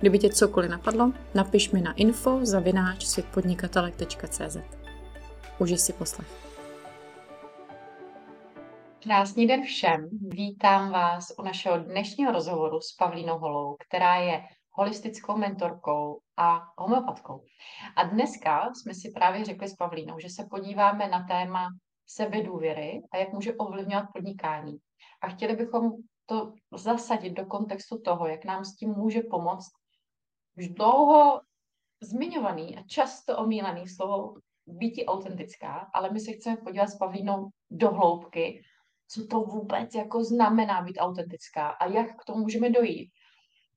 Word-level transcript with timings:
Kdyby 0.00 0.18
tě 0.18 0.28
cokoliv 0.28 0.70
napadlo, 0.70 1.12
napiš 1.34 1.70
mi 1.70 1.80
na 1.80 1.92
info 1.92 2.38
zavináč 2.42 3.04
světpodnikatelek.cz. 3.04 4.56
Užij 5.58 5.78
si 5.78 5.92
poslech. 5.92 6.28
Krásný 9.02 9.46
den 9.46 9.62
všem. 9.62 10.08
Vítám 10.20 10.92
vás 10.92 11.32
u 11.38 11.42
našeho 11.42 11.78
dnešního 11.78 12.32
rozhovoru 12.32 12.80
s 12.80 12.96
Pavlínou 12.98 13.38
Holou, 13.38 13.76
která 13.88 14.16
je 14.16 14.42
holistickou 14.70 15.36
mentorkou 15.36 16.20
a 16.36 16.60
homeopatkou. 16.78 17.44
A 17.96 18.04
dneska 18.04 18.74
jsme 18.74 18.94
si 18.94 19.10
právě 19.10 19.44
řekli 19.44 19.68
s 19.68 19.74
Pavlínou, 19.74 20.18
že 20.18 20.28
se 20.28 20.46
podíváme 20.50 21.08
na 21.08 21.24
téma 21.24 21.68
sebedůvěry 22.06 23.02
a 23.12 23.16
jak 23.16 23.32
může 23.32 23.54
ovlivňovat 23.54 24.06
podnikání. 24.14 24.78
A 25.22 25.28
chtěli 25.28 25.56
bychom 25.56 25.90
to 26.26 26.52
zasadit 26.76 27.30
do 27.30 27.46
kontextu 27.46 28.00
toho, 28.00 28.26
jak 28.26 28.44
nám 28.44 28.64
s 28.64 28.76
tím 28.76 28.90
může 28.90 29.20
pomoct 29.30 29.77
už 30.58 30.68
dlouho 30.68 31.40
zmiňovaný 32.02 32.76
a 32.76 32.82
často 32.82 33.38
omílaný 33.38 33.88
slovo 33.88 34.34
býti 34.66 35.06
autentická, 35.06 35.90
ale 35.94 36.10
my 36.10 36.20
se 36.20 36.32
chceme 36.32 36.56
podívat 36.56 36.86
s 36.86 36.98
Pavlínou 36.98 37.48
do 37.70 37.90
hloubky, 37.90 38.62
co 39.08 39.26
to 39.26 39.40
vůbec 39.40 39.94
jako 39.94 40.24
znamená 40.24 40.82
být 40.82 40.98
autentická 40.98 41.68
a 41.68 41.86
jak 41.86 42.20
k 42.20 42.24
tomu 42.24 42.40
můžeme 42.40 42.70
dojít. 42.70 43.10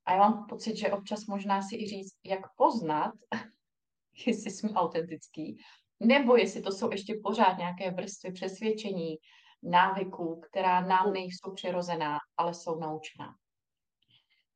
A 0.06 0.14
já 0.14 0.20
mám 0.20 0.46
pocit, 0.50 0.78
že 0.78 0.92
občas 0.92 1.26
možná 1.26 1.62
si 1.62 1.76
i 1.76 1.88
říct, 1.88 2.14
jak 2.26 2.40
poznat, 2.58 3.12
jestli 4.28 4.52
jsme 4.52 4.70
autentický, 4.70 5.58
nebo 6.00 6.36
jestli 6.36 6.62
to 6.62 6.72
jsou 6.72 6.92
ještě 6.92 7.20
pořád 7.24 7.58
nějaké 7.58 7.92
vrstvy 7.92 8.32
přesvědčení, 8.32 9.18
návyků, 9.64 10.42
která 10.50 10.82
nám 10.82 11.14
nejsou 11.14 11.54
přirozená, 11.54 12.18
ale 12.38 12.54
jsou 12.54 12.80
naučená. 12.80 13.36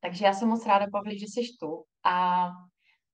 Takže 0.00 0.24
já 0.24 0.32
jsem 0.32 0.48
moc 0.48 0.66
ráda, 0.66 0.86
Pavli, 0.92 1.18
že 1.18 1.26
jsi 1.26 1.40
tu 1.60 1.84
a 2.04 2.46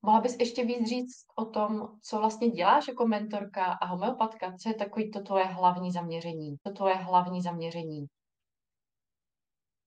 mohla 0.02 0.20
bys 0.20 0.36
ještě 0.38 0.64
víc 0.64 0.88
říct 0.88 1.24
o 1.36 1.44
tom, 1.44 1.88
co 2.02 2.18
vlastně 2.18 2.50
děláš 2.50 2.88
jako 2.88 3.06
mentorka 3.06 3.64
a 3.64 3.86
homeopatka? 3.86 4.52
Co 4.62 4.68
je 4.68 4.74
takový 4.74 5.10
to 5.10 5.20
tvoje 5.20 5.44
hlavní 5.44 5.92
zaměření? 5.92 6.56
To 6.62 6.72
tvoje 6.72 6.94
hlavní 6.94 7.42
zaměření? 7.42 8.06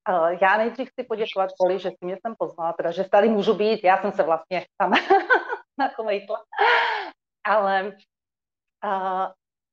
Uh, 0.10 0.38
já 0.42 0.58
nejdřív 0.58 0.90
chci 0.90 1.04
poděkovat 1.04 1.50
Poli, 1.58 1.80
že 1.80 1.90
si 1.90 2.06
mě 2.06 2.18
jsem 2.22 2.36
poznala, 2.40 2.74
teda, 2.74 2.92
že 2.92 3.04
tady 3.04 3.30
můžu 3.30 3.54
být, 3.54 3.84
já 3.84 4.02
jsem 4.02 4.12
se 4.12 4.24
vlastně 4.24 4.66
tam 4.78 4.92
nakomejtla. 5.78 6.44
Ale 7.44 7.98
uh, 8.86 9.26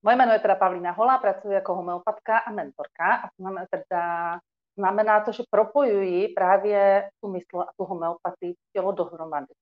moje 0.03 0.17
jméno 0.17 0.33
je 0.33 0.39
teda 0.39 0.55
Pavlína 0.55 0.93
Hola, 0.93 1.19
pracuji 1.19 1.55
jako 1.55 1.75
homeopatka 1.75 2.39
a 2.39 2.51
mentorka 2.51 3.17
a 3.17 3.29
znamená, 3.39 3.67
teda, 3.71 4.39
znamená 4.79 5.25
to, 5.25 5.33
že 5.33 5.43
propojuji 5.51 6.29
právě 6.29 7.11
tu 7.21 7.31
mysl 7.31 7.61
a 7.61 7.73
tu 7.77 7.85
homeopatii 7.85 8.55
tělo 8.73 8.93
dohromady. 8.93 9.55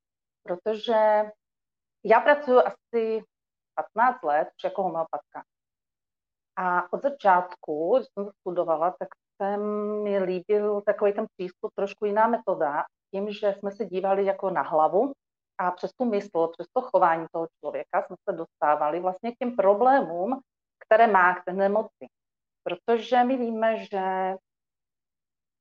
Protože 0.43 1.31
já 2.05 2.21
pracuji 2.21 2.59
asi 2.59 3.25
15 3.95 4.23
let 4.23 4.49
už 4.59 4.65
jako 4.65 4.83
homeopatka. 4.83 5.43
A 6.57 6.93
od 6.93 7.03
začátku, 7.03 7.97
když 7.97 8.09
jsem 8.15 8.31
studovala, 8.41 8.91
tak 8.99 9.09
se 9.43 9.57
mi 10.03 10.19
líbil 10.19 10.81
takový 10.81 11.13
ten 11.13 11.27
přístup, 11.37 11.73
trošku 11.75 12.05
jiná 12.05 12.27
metoda, 12.27 12.85
tím, 13.15 13.33
že 13.33 13.55
jsme 13.59 13.73
se 13.73 13.85
dívali 13.85 14.25
jako 14.25 14.51
na 14.51 14.63
hlavu 14.63 15.13
a 15.59 15.71
přes 15.71 15.93
tu 15.93 16.05
mysl, 16.05 16.49
přes 16.49 16.67
to 16.73 16.83
chování 16.83 17.27
toho 17.33 17.49
člověka 17.61 18.03
jsme 18.07 18.17
se 18.31 18.37
dostávali 18.37 19.01
vlastně 19.01 19.33
k 19.33 19.39
těm 19.39 19.57
problémům, 19.57 20.41
které 20.87 21.07
má, 21.07 21.35
k 21.35 21.45
té 21.45 21.53
nemoci. 21.53 22.07
Protože 22.63 23.25
my 23.25 23.37
víme, 23.37 23.77
že 23.77 24.35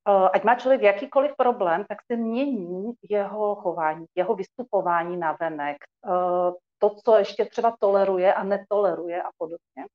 ať 0.09 0.43
má 0.43 0.55
člověk 0.55 0.81
jakýkoliv 0.81 1.31
problém, 1.37 1.85
tak 1.89 1.97
se 2.11 2.17
mění 2.17 2.93
jeho 3.09 3.55
chování, 3.55 4.05
jeho 4.15 4.35
vystupování 4.35 5.17
na 5.17 5.37
venek, 5.39 5.77
eh, 6.05 6.51
to, 6.77 6.95
co 7.05 7.17
ještě 7.17 7.45
třeba 7.45 7.75
toleruje 7.79 8.33
a 8.33 8.43
netoleruje 8.43 9.21
a 9.21 9.29
podobně. 9.37 9.85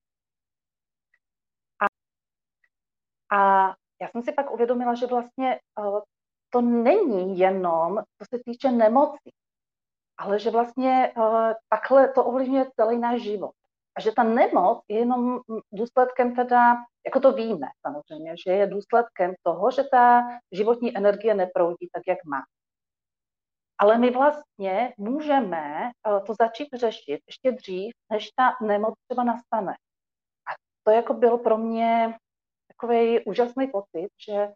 A, 1.81 1.87
a 3.37 3.75
já 4.01 4.09
jsem 4.09 4.23
si 4.23 4.33
pak 4.33 4.51
uvědomila, 4.51 4.95
že 4.95 5.07
vlastně 5.07 5.55
eh, 5.55 6.01
to 6.51 6.61
není 6.61 7.39
jenom, 7.39 7.97
co 7.99 8.25
se 8.35 8.43
týče 8.45 8.71
nemocí, 8.71 9.31
ale 10.19 10.39
že 10.39 10.51
vlastně 10.51 11.13
takhle 11.69 12.09
to 12.09 12.25
ovlivňuje 12.25 12.71
celý 12.77 12.99
náš 12.99 13.23
život. 13.23 13.53
A 13.97 14.01
že 14.01 14.13
ta 14.13 14.23
nemoc 14.23 14.85
je 14.89 14.99
jenom 14.99 15.41
důsledkem 15.73 16.35
teda, 16.35 16.77
jako 17.07 17.21
to 17.21 17.33
víme 17.33 17.67
samozřejmě, 17.87 18.35
že 18.47 18.53
je 18.53 18.67
důsledkem 18.67 19.35
toho, 19.43 19.71
že 19.71 19.85
ta 19.85 20.23
životní 20.53 20.97
energie 20.97 21.35
neproudí 21.35 21.89
tak, 21.93 22.03
jak 22.09 22.19
má. 22.25 22.43
Ale 23.79 23.99
my 23.99 24.11
vlastně 24.11 24.95
můžeme 24.99 25.91
uh, 26.09 26.25
to 26.25 26.35
začít 26.41 26.69
řešit 26.75 27.21
ještě 27.27 27.53
dřív, 27.53 27.93
než 28.13 28.31
ta 28.37 28.67
nemoc 28.67 28.95
třeba 29.07 29.25
nastane. 29.25 29.73
A 30.49 30.51
to 30.83 30.91
jako 30.91 31.15
byl 31.15 31.39
pro 31.39 31.59
mě 31.59 32.15
takový 32.69 33.25
úžasný 33.25 33.67
pocit, 33.67 34.09
že 34.29 34.49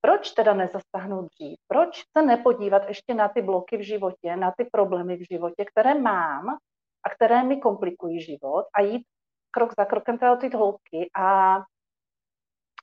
proč 0.00 0.30
teda 0.30 0.54
nezasáhnout 0.54 1.28
dřív? 1.32 1.58
Proč 1.68 2.02
se 2.18 2.22
nepodívat 2.22 2.82
ještě 2.88 3.14
na 3.14 3.28
ty 3.28 3.42
bloky 3.42 3.76
v 3.76 3.86
životě, 3.86 4.36
na 4.36 4.52
ty 4.58 4.64
problémy 4.72 5.16
v 5.16 5.26
životě, 5.30 5.64
které 5.64 5.94
mám 5.94 6.56
a 7.04 7.10
které 7.10 7.44
mi 7.44 7.60
komplikují 7.60 8.22
život 8.22 8.66
a 8.74 8.80
jít 8.80 9.06
krok 9.50 9.70
za 9.78 9.84
krokem 9.84 10.18
teda 10.18 10.36
ty 10.36 10.48
hloubky 10.48 11.10
a 11.16 11.58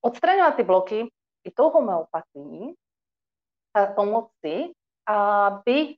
odstraňovat 0.01 0.55
ty 0.55 0.63
bloky 0.63 1.11
i 1.43 1.51
tou 1.51 1.69
homeopatií, 1.69 2.73
pomoci, 3.95 4.73
aby 5.07 5.95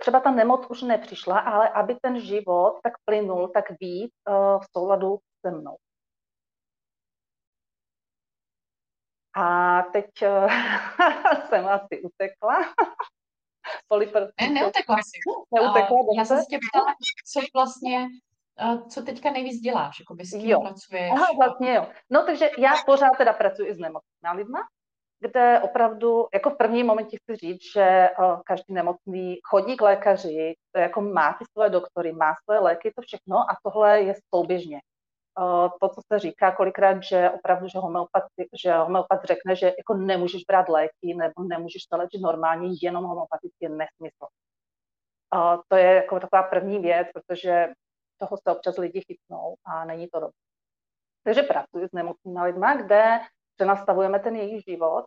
třeba 0.00 0.20
ta 0.20 0.30
nemoc 0.30 0.66
už 0.70 0.82
nepřišla, 0.82 1.38
ale 1.38 1.68
aby 1.68 1.94
ten 2.02 2.20
život 2.20 2.80
tak 2.82 2.92
plynul, 3.04 3.48
tak 3.48 3.64
být 3.80 4.10
eh, 4.28 4.32
v 4.32 4.64
souladu 4.72 5.18
se 5.40 5.50
mnou. 5.50 5.76
A 9.34 9.82
teď 9.82 10.06
uh, 10.22 10.50
jsem 11.48 11.68
asi 11.68 12.02
utekla. 12.02 12.58
Polipr... 13.88 14.26
Ne, 14.40 14.48
neutekla 14.48 14.96
jsi. 14.96 15.18
Neutekla, 15.54 15.96
uh, 15.96 16.16
Já 16.16 16.24
jsem 16.24 16.38
se 16.38 16.44
tě 16.50 16.58
ptala, 16.70 16.94
co 17.32 17.40
vlastně, 17.54 18.08
uh, 18.62 18.88
co 18.88 19.02
teďka 19.02 19.30
nejvíc 19.30 19.60
děláš, 19.60 20.00
jako 20.00 20.14
s 20.24 20.30
kým 20.30 20.50
jo. 20.50 20.60
pracuješ? 20.60 21.10
Aha, 21.12 21.26
vlastně 21.36 21.74
jo. 21.74 21.86
No 22.10 22.26
takže 22.26 22.50
já 22.58 22.72
pořád 22.86 23.16
teda 23.18 23.32
pracuji 23.32 23.68
i 23.68 23.74
s 23.74 23.78
nemocnými 23.78 24.36
lidma, 24.36 24.60
kde 25.20 25.60
opravdu, 25.60 26.26
jako 26.34 26.50
v 26.50 26.56
prvním 26.56 26.86
momentě 26.86 27.18
chci 27.22 27.36
říct, 27.36 27.72
že 27.74 28.08
uh, 28.18 28.40
každý 28.46 28.74
nemocný 28.74 29.38
chodí 29.44 29.76
k 29.76 29.80
lékaři, 29.80 30.54
jako 30.76 31.00
má 31.00 31.32
ty 31.32 31.44
svoje 31.52 31.70
doktory, 31.70 32.12
má 32.12 32.34
svoje 32.44 32.60
léky, 32.60 32.92
to 32.96 33.02
všechno 33.02 33.38
a 33.38 33.56
tohle 33.62 34.00
je 34.00 34.14
souběžně. 34.34 34.80
To, 35.80 35.88
co 35.88 36.00
se 36.12 36.18
říká 36.18 36.56
kolikrát, 36.56 37.02
že 37.02 37.30
opravdu, 37.30 37.68
že 37.68 37.78
homeopat, 37.78 38.22
že 38.62 38.72
homeopat 38.72 39.24
řekne, 39.24 39.56
že 39.56 39.66
jako 39.66 39.94
nemůžeš 39.94 40.44
brát 40.44 40.68
léky 40.68 41.14
nebo 41.14 41.42
nemůžeš 41.42 41.82
se 41.88 41.96
léčit 41.96 42.20
normálně, 42.20 42.68
jenom 42.82 43.04
homopaticky 43.04 43.56
je 43.60 43.68
nesmysl. 43.68 44.26
To 45.68 45.76
je 45.76 45.94
jako 45.94 46.20
taková 46.20 46.42
první 46.42 46.78
věc, 46.78 47.08
protože 47.14 47.68
toho 48.18 48.36
se 48.36 48.56
občas 48.56 48.76
lidi 48.76 49.00
chytnou 49.00 49.54
a 49.64 49.84
není 49.84 50.08
to 50.08 50.20
dobře. 50.20 50.38
Takže 51.24 51.42
pracuji 51.42 51.88
s 51.88 51.92
nemocnými 51.92 52.42
lidmi, 52.42 52.66
kde 52.84 53.20
přenastavujeme 53.56 54.18
ten 54.18 54.36
jejich 54.36 54.64
život 54.64 55.04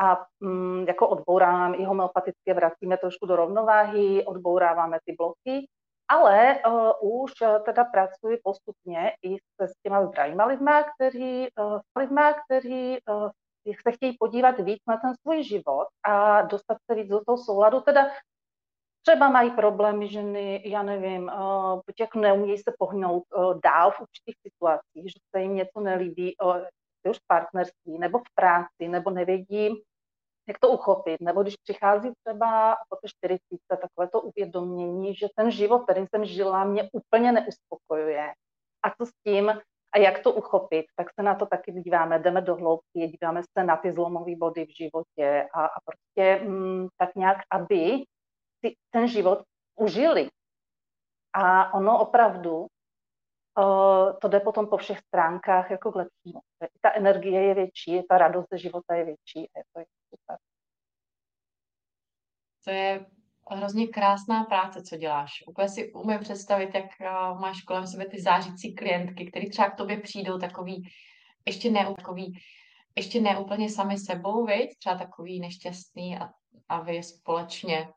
a 0.00 0.26
mm, 0.40 0.84
jako 0.88 1.08
odbouráváme 1.08 1.76
i 1.76 1.84
homeopaticky, 1.84 2.52
vracíme 2.54 2.96
trošku 2.96 3.26
do 3.26 3.36
rovnováhy, 3.36 4.24
odbouráváme 4.24 4.98
ty 5.04 5.12
bloky 5.18 5.66
ale 6.10 6.58
uh, 6.66 7.22
už 7.22 7.32
uh, 7.42 7.62
teda 7.64 7.84
pracuji 7.84 8.38
postupně 8.44 9.12
i 9.22 9.36
se, 9.36 9.68
s 9.68 9.72
těma 9.82 10.06
zdravýma 10.06 10.44
lidma, 10.44 10.82
kteří, 10.82 11.48
uh, 11.60 11.78
lidma, 11.96 12.32
kteří 12.32 12.98
uh, 13.08 13.30
se 13.82 13.92
chtějí 13.92 14.16
podívat 14.18 14.58
víc 14.58 14.82
na 14.88 14.96
ten 14.96 15.14
svůj 15.22 15.42
život 15.42 15.86
a 16.06 16.42
dostat 16.42 16.78
se 16.90 16.94
víc 16.94 17.08
do 17.08 17.24
toho 17.24 17.38
souladu. 17.38 17.80
Teda 17.80 18.10
třeba 19.06 19.28
mají 19.28 19.50
problémy 19.50 20.08
ženy, 20.08 20.62
já 20.66 20.82
nevím, 20.82 21.22
uh, 21.22 21.80
jak 22.00 22.14
neumějí 22.14 22.58
se 22.58 22.72
pohnout 22.78 23.22
uh, 23.36 23.60
dál 23.60 23.90
v 23.90 24.00
určitých 24.00 24.34
situacích, 24.46 25.12
že 25.12 25.20
se 25.30 25.42
jim 25.42 25.54
něco 25.54 25.80
nelíbí, 25.80 26.36
uh, 26.36 26.56
už 27.10 27.18
v 27.18 27.26
partnerství 27.26 27.98
nebo 27.98 28.18
v 28.18 28.34
práci, 28.34 28.88
nebo 28.88 29.10
nevědí, 29.10 29.82
jak 30.50 30.58
to 30.58 30.68
uchopit, 30.68 31.20
nebo 31.20 31.42
když 31.42 31.56
přichází 31.56 32.12
třeba 32.24 32.76
po 32.88 32.96
té 32.96 33.08
40, 33.08 33.40
takové 33.68 34.08
to 34.08 34.20
uvědomění, 34.20 35.14
že 35.14 35.28
ten 35.36 35.50
život, 35.50 35.78
kterým 35.78 36.06
jsem 36.14 36.24
žila, 36.24 36.64
mě 36.64 36.88
úplně 36.92 37.32
neuspokojuje. 37.32 38.32
A 38.82 38.90
co 38.90 39.06
s 39.06 39.10
tím? 39.26 39.50
A 39.92 39.98
jak 39.98 40.22
to 40.22 40.32
uchopit? 40.32 40.86
Tak 40.96 41.06
se 41.14 41.22
na 41.22 41.34
to 41.34 41.46
taky 41.46 41.72
díváme, 41.72 42.18
jdeme 42.18 42.40
do 42.40 42.56
hloubky, 42.56 43.06
díváme 43.08 43.42
se 43.42 43.64
na 43.64 43.76
ty 43.76 43.92
zlomové 43.92 44.36
body 44.36 44.66
v 44.66 44.76
životě 44.76 45.48
a, 45.54 45.64
a 45.64 45.78
prostě 45.84 46.44
mm, 46.44 46.88
tak 46.96 47.14
nějak, 47.14 47.38
aby 47.50 48.04
si 48.60 48.74
ten 48.90 49.08
život 49.08 49.42
užili. 49.76 50.28
A 51.32 51.74
ono 51.74 52.00
opravdu 52.00 52.66
to 54.20 54.28
jde 54.28 54.40
potom 54.40 54.66
po 54.66 54.76
všech 54.76 54.98
stránkách 54.98 55.70
jako 55.70 55.92
k 55.92 55.96
lepšímu. 55.96 56.40
Ta 56.80 56.90
energie 56.94 57.42
je 57.42 57.54
větší, 57.54 58.02
ta 58.08 58.18
radost 58.18 58.46
ze 58.50 58.58
života 58.58 58.94
je 58.94 59.04
větší 59.04 59.50
a 59.54 59.58
je 59.58 59.64
to 59.74 59.80
super. 60.08 60.36
To 62.64 62.70
je 62.70 63.06
hrozně 63.50 63.86
krásná 63.86 64.44
práce, 64.44 64.82
co 64.82 64.96
děláš. 64.96 65.44
Úplně 65.46 65.68
si 65.68 65.92
umím 65.92 66.20
představit, 66.20 66.74
jak 66.74 66.84
uh, 67.00 67.40
máš 67.40 67.62
kolem 67.62 67.86
sebe 67.86 68.06
ty 68.06 68.20
zářící 68.22 68.74
klientky, 68.74 69.26
které 69.26 69.48
třeba 69.48 69.70
k 69.70 69.76
tobě 69.76 70.00
přijdou 70.00 70.38
takový, 70.38 70.88
ještě 71.46 71.70
ne 71.70 71.94
takový, 71.96 72.38
ještě 72.96 73.20
ne 73.20 73.38
úplně 73.38 73.70
sami 73.70 73.98
sebou, 73.98 74.46
viď? 74.46 74.78
třeba 74.78 74.98
takový 74.98 75.40
nešťastný 75.40 76.18
a, 76.18 76.30
a 76.68 76.80
vy 76.80 77.02
společně 77.02 77.88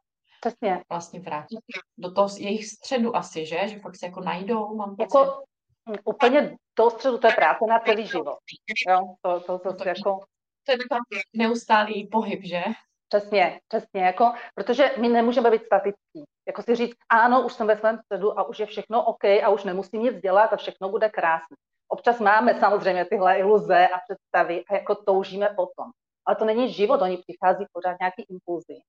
Přesně. 0.48 0.84
vlastně 0.90 1.20
vrátit 1.20 1.60
do 1.98 2.12
toho 2.12 2.30
jejich 2.38 2.68
středu 2.68 3.16
asi, 3.16 3.46
že? 3.46 3.68
Že 3.68 3.80
fakt 3.80 3.96
se 3.96 4.06
jako 4.06 4.22
najdou, 4.22 4.76
mám 4.76 4.96
pocit. 4.96 5.18
Jako 5.18 5.44
úplně 6.06 6.58
do 6.80 6.90
středu, 6.90 7.18
to 7.18 7.28
je 7.28 7.34
práce 7.34 7.66
na 7.70 7.80
celý 7.80 8.08
život. 8.08 8.38
Jo, 8.88 9.16
to, 9.22 9.40
to, 9.40 9.60
to, 9.60 9.74
to, 9.74 9.88
jako... 9.88 10.20
to 10.66 10.72
je 10.72 10.78
takový 10.78 11.22
neustálý 11.34 12.08
pohyb, 12.08 12.44
že? 12.44 12.64
Přesně, 13.08 13.60
přesně, 13.68 14.02
jako, 14.02 14.34
protože 14.56 14.92
my 14.98 15.10
nemůžeme 15.10 15.52
být 15.52 15.66
statický. 15.66 16.24
Jako 16.48 16.62
si 16.64 16.76
říct, 16.76 16.98
ano, 17.10 17.46
už 17.46 17.54
jsem 17.54 17.68
ve 17.68 17.78
svém 17.78 18.00
středu 18.06 18.40
a 18.40 18.44
už 18.44 18.60
je 18.60 18.66
všechno 18.66 19.06
OK 19.06 19.24
a 19.24 19.50
už 19.50 19.64
nemusím 19.64 20.02
nic 20.02 20.22
dělat 20.22 20.54
a 20.54 20.58
všechno 20.58 20.90
bude 20.90 21.10
krásné. 21.10 21.58
Občas 21.88 22.20
máme 22.20 22.60
samozřejmě 22.60 23.06
tyhle 23.06 23.38
iluze 23.38 23.88
a 23.88 24.00
představy 24.00 24.64
a 24.70 24.76
jako 24.76 24.96
toužíme 24.96 25.50
potom. 25.56 25.92
Ale 26.26 26.36
to 26.36 26.46
není 26.46 26.74
život, 26.74 27.02
oni 27.02 27.18
přichází 27.18 27.66
pořád 27.74 27.98
nějaký 28.00 28.26
impulzy, 28.30 28.82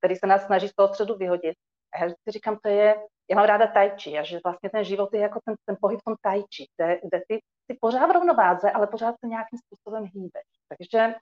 který 0.00 0.16
se 0.16 0.26
nás 0.26 0.46
snaží 0.46 0.68
z 0.68 0.74
toho 0.74 0.88
středu 0.88 1.16
vyhodit. 1.16 1.54
A 1.94 2.04
já 2.04 2.08
si 2.08 2.30
říkám, 2.30 2.58
to 2.62 2.68
je, 2.68 2.94
já 3.30 3.36
mám 3.36 3.44
ráda 3.44 3.66
tajči 3.66 4.18
a 4.18 4.22
že 4.22 4.40
vlastně 4.44 4.70
ten 4.70 4.84
život 4.84 5.14
je 5.14 5.20
jako 5.20 5.40
ten, 5.44 5.54
ten 5.64 5.76
pohyb 5.80 6.00
v 6.00 6.04
tom 6.04 6.14
tajči, 6.22 6.66
kde, 6.76 7.00
kde 7.04 7.22
ty, 7.28 7.40
ty 7.66 7.78
pořád 7.80 8.06
v 8.06 8.10
rovnováze, 8.10 8.70
ale 8.70 8.86
pořád 8.86 9.14
se 9.20 9.28
nějakým 9.28 9.58
způsobem 9.58 10.04
hýbeš. 10.14 10.46
Takže 10.68 11.14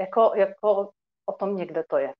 jako, 0.00 0.32
jako 0.34 0.90
o 1.26 1.32
tom 1.32 1.56
někde 1.56 1.84
to 1.90 1.98
je. 1.98 2.12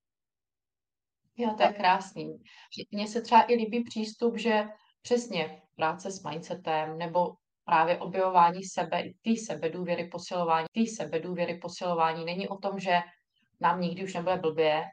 Jo, 1.37 1.53
to 1.57 1.63
je 1.63 1.73
krásný. 1.73 2.43
Mně 2.91 3.07
se 3.07 3.21
třeba 3.21 3.45
i 3.47 3.53
líbí 3.53 3.83
přístup, 3.83 4.37
že 4.37 4.67
přesně 5.01 5.61
práce 5.75 6.11
s 6.11 6.23
mindsetem 6.23 6.97
nebo 6.97 7.35
právě 7.65 7.97
objevování 7.97 8.63
sebe, 8.63 9.03
ty 9.21 9.37
sebedůvěry 9.37 10.07
posilování, 10.07 10.67
ty 10.71 10.87
sebedůvěry 10.87 11.57
posilování 11.57 12.25
není 12.25 12.47
o 12.47 12.57
tom, 12.57 12.79
že 12.79 12.99
nám 13.59 13.81
nikdy 13.81 14.03
už 14.03 14.13
nebude 14.13 14.37
blbě, 14.37 14.83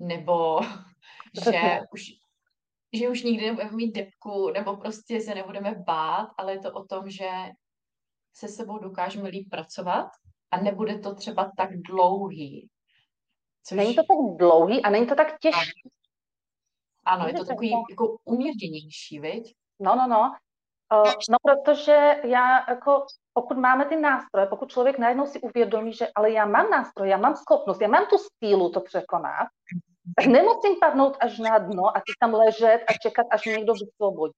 nebo 0.00 0.60
že 1.44 1.80
už, 1.92 2.04
že 2.92 3.08
už 3.08 3.22
nikdy 3.22 3.46
nebudeme 3.46 3.72
mít 3.72 3.92
depku, 3.92 4.50
nebo 4.50 4.76
prostě 4.76 5.20
se 5.20 5.34
nebudeme 5.34 5.74
bát, 5.86 6.28
ale 6.38 6.52
je 6.52 6.58
to 6.58 6.72
o 6.72 6.84
tom, 6.84 7.10
že 7.10 7.28
se 8.34 8.48
sebou 8.48 8.78
dokážeme 8.78 9.28
líp 9.28 9.50
pracovat 9.50 10.08
a 10.50 10.60
nebude 10.60 10.98
to 10.98 11.14
třeba 11.14 11.52
tak 11.56 11.70
dlouhý. 11.76 12.68
Což... 13.62 13.76
Není 13.76 13.94
to 13.94 14.02
tak 14.02 14.36
dlouhý 14.36 14.82
a 14.82 14.90
není 14.90 15.06
to 15.06 15.14
tak 15.14 15.38
těžké. 15.38 15.90
Ano, 17.04 17.26
je 17.26 17.34
to 17.34 17.44
takový 17.44 17.72
jako 17.90 18.18
umírněnější, 18.24 19.20
viď? 19.20 19.54
No, 19.80 19.96
no, 19.96 20.06
no. 20.08 20.34
Uh, 20.94 21.12
no, 21.30 21.36
protože 21.42 22.20
já 22.24 22.70
jako, 22.70 23.06
pokud 23.32 23.56
máme 23.56 23.84
ty 23.84 23.96
nástroje, 23.96 24.46
pokud 24.46 24.70
člověk 24.70 24.98
najednou 24.98 25.26
si 25.26 25.40
uvědomí, 25.40 25.92
že 25.92 26.08
ale 26.14 26.30
já 26.30 26.46
mám 26.46 26.70
nástroj, 26.70 27.08
já 27.08 27.16
mám 27.16 27.36
schopnost, 27.36 27.80
já 27.80 27.88
mám 27.88 28.06
tu 28.06 28.16
sílu 28.44 28.70
to 28.70 28.80
překonat, 28.80 29.48
nemusím 30.28 30.76
padnout 30.80 31.16
až 31.20 31.38
na 31.38 31.58
dno 31.58 31.96
a 31.96 32.00
ty 32.00 32.12
tam 32.20 32.34
ležet 32.34 32.84
a 32.88 32.92
čekat, 33.02 33.26
až 33.30 33.44
mě 33.44 33.54
někdo 33.54 33.72
vysvobodí. 33.72 34.32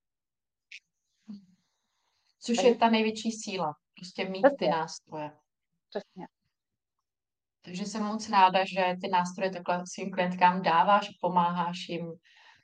Což 2.40 2.62
je 2.62 2.74
ta 2.74 2.90
největší 2.90 3.32
síla, 3.32 3.74
prostě 3.96 4.28
mít 4.28 4.42
Přesně. 4.42 4.56
ty 4.58 4.68
nástroje. 4.68 5.30
Přesně. 5.88 6.26
Takže 7.64 7.84
jsem 7.84 8.02
moc 8.02 8.30
ráda, 8.30 8.64
že 8.64 8.96
ty 9.00 9.08
nástroje 9.08 9.50
takhle 9.50 9.82
svým 9.86 10.10
klientkám 10.10 10.62
dáváš, 10.62 11.10
pomáháš 11.20 11.88
jim 11.88 12.12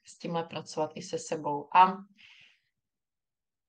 s 0.06 0.18
tímhle 0.18 0.44
pracovat 0.44 0.90
i 0.94 1.02
se 1.02 1.18
sebou. 1.18 1.76
A 1.76 1.96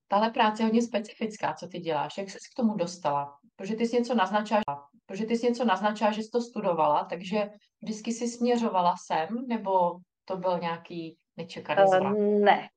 tahle 0.08 0.30
práce 0.30 0.62
je 0.62 0.66
hodně 0.66 0.82
specifická, 0.82 1.54
co 1.54 1.68
ty 1.68 1.80
děláš. 1.80 2.18
Jak 2.18 2.30
jsi 2.30 2.38
k 2.38 2.56
tomu 2.56 2.76
dostala? 2.76 3.40
Protože 3.56 3.76
ty 3.76 3.88
jsi 3.88 3.96
něco 3.96 4.16
naznačila, 4.16 4.89
protože 5.10 5.26
ty 5.26 5.38
jsi 5.38 5.46
něco 5.46 5.66
naznačila, 5.66 6.12
že 6.12 6.24
jsi 6.24 6.30
to 6.30 6.42
studovala, 6.42 7.04
takže 7.04 7.50
vždycky 7.82 8.12
jsi 8.12 8.28
směřovala 8.28 8.96
sem, 9.08 9.28
nebo 9.48 9.98
to 10.26 10.38
byl 10.38 10.60
nějaký 10.60 11.18
nečekaný 11.38 11.88
zvrat? 11.88 12.14
Uh, 12.14 12.40
ne. 12.40 12.70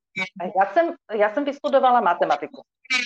Já 0.60 0.66
jsem, 0.66 0.94
já 1.14 1.34
jsem 1.34 1.44
vystudovala 1.44 2.00
matematiku. 2.00 2.62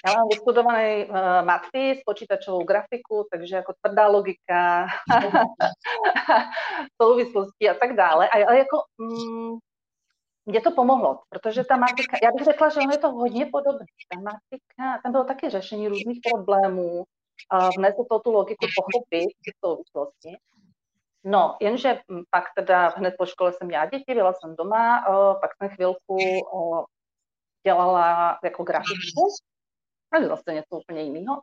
Já 0.06 0.14
mám 0.14 0.28
vystudovaný 0.28 1.04
uh, 1.04 1.16
matfis, 1.44 1.98
počítačovou 2.06 2.64
grafiku, 2.64 3.26
takže 3.32 3.56
jako 3.56 3.72
tvrdá 3.82 4.06
logika, 4.08 4.86
souvislosti 7.02 7.70
a 7.70 7.74
tak 7.74 7.96
dále. 7.96 8.28
A, 8.28 8.46
ale 8.46 8.58
jako 8.58 8.76
mm, 8.98 9.58
mě 10.46 10.60
to 10.60 10.70
pomohlo, 10.70 11.20
protože 11.28 11.64
ta 11.64 11.76
matika, 11.76 12.16
já 12.22 12.30
bych 12.32 12.44
řekla, 12.44 12.68
že 12.68 12.80
ono 12.80 12.92
je 12.92 12.98
to 12.98 13.10
hodně 13.10 13.46
podobné. 13.46 13.86
Ta 14.14 14.20
matika, 14.20 15.02
tam 15.02 15.12
bylo 15.12 15.24
taky 15.24 15.50
řešení 15.50 15.88
různých 15.88 16.20
problémů, 16.32 17.04
vnesl 17.78 18.04
to 18.10 18.18
tu 18.18 18.30
logiku 18.30 18.66
pochopit, 18.76 19.28
ty 19.44 19.50
souvislosti. 19.64 20.36
No, 21.24 21.56
jenže 21.60 22.00
pak 22.30 22.44
teda 22.56 22.88
hned 22.88 23.14
po 23.18 23.26
škole 23.26 23.52
jsem 23.52 23.66
měla 23.66 23.86
děti, 23.86 24.14
byla 24.14 24.32
jsem 24.32 24.56
doma, 24.56 25.04
pak 25.40 25.50
jsem 25.56 25.68
chvilku 25.68 26.18
dělala 27.66 28.38
jako 28.44 28.64
grafiku 28.64 29.28
to 30.16 30.22
je 30.22 30.28
zase 30.28 30.52
něco 30.52 30.76
úplně 30.76 31.02
jiného. 31.02 31.42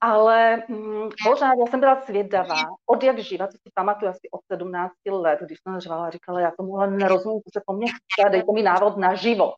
Ale 0.00 0.62
mm, 0.68 1.08
pořád 1.26 1.54
já 1.60 1.66
jsem 1.66 1.80
byla 1.80 2.02
svědavá, 2.02 2.62
od 2.86 3.02
jak 3.02 3.18
živa, 3.18 3.46
co 3.46 3.52
si 3.52 3.70
pamatuju 3.74 4.10
asi 4.10 4.30
od 4.30 4.40
17 4.52 4.92
let, 5.10 5.38
když 5.42 5.58
jsem 5.62 5.80
řvala 5.80 6.10
říkala, 6.10 6.40
já 6.40 6.50
tomuhle 6.58 6.90
nerozumím, 6.90 7.40
co 7.40 7.50
se 7.58 7.62
po 7.66 7.72
mně 7.72 7.86
chce, 7.86 8.30
dejte 8.30 8.52
mi 8.52 8.62
návod 8.62 8.96
na 8.96 9.14
život. 9.14 9.54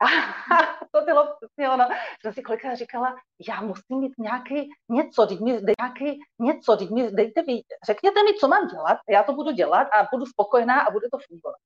A 0.00 0.06
to 0.92 1.04
bylo 1.04 1.36
přesně 1.36 1.70
ono, 1.70 1.88
že 2.24 2.32
si 2.32 2.42
kolikrát 2.42 2.74
říkala, 2.74 3.16
já 3.48 3.60
musím 3.60 3.98
mít 4.00 4.12
nějaký 4.18 4.70
něco, 4.88 5.26
teď 5.26 5.40
mi 5.40 5.60
dej, 5.60 5.74
nějaký 5.80 6.20
něco, 6.38 6.76
teď 6.76 6.90
mi 6.90 7.10
dejte 7.10 7.42
mi, 7.42 7.62
řekněte 7.86 8.22
mi, 8.22 8.34
co 8.40 8.48
mám 8.48 8.68
dělat, 8.68 8.98
já 9.08 9.22
to 9.22 9.32
budu 9.32 9.50
dělat 9.50 9.88
a 9.92 10.08
budu 10.12 10.26
spokojená 10.26 10.80
a 10.80 10.90
bude 10.90 11.08
to 11.12 11.18
fungovat. 11.28 11.56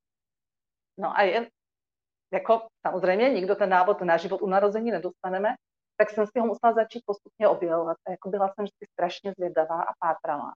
No 0.99 1.17
a 1.17 1.23
je, 1.23 1.51
jako 2.33 2.67
samozřejmě 2.87 3.31
nikdo 3.31 3.55
ten 3.55 3.71
návod 3.71 4.01
na 4.01 4.17
život 4.17 4.43
u 4.43 4.47
narození 4.47 4.91
nedostaneme, 4.91 5.55
tak 5.97 6.11
jsem 6.11 6.27
si 6.27 6.41
ho 6.41 6.47
musela 6.47 6.73
začít 6.73 7.03
postupně 7.07 7.49
objevovat. 7.49 7.97
A 8.07 8.11
jako 8.11 8.29
byla 8.29 8.49
jsem 8.49 8.65
vždycky 8.65 8.87
strašně 8.93 9.33
zvědavá 9.39 9.83
a 9.83 9.93
pátrala. 9.99 10.53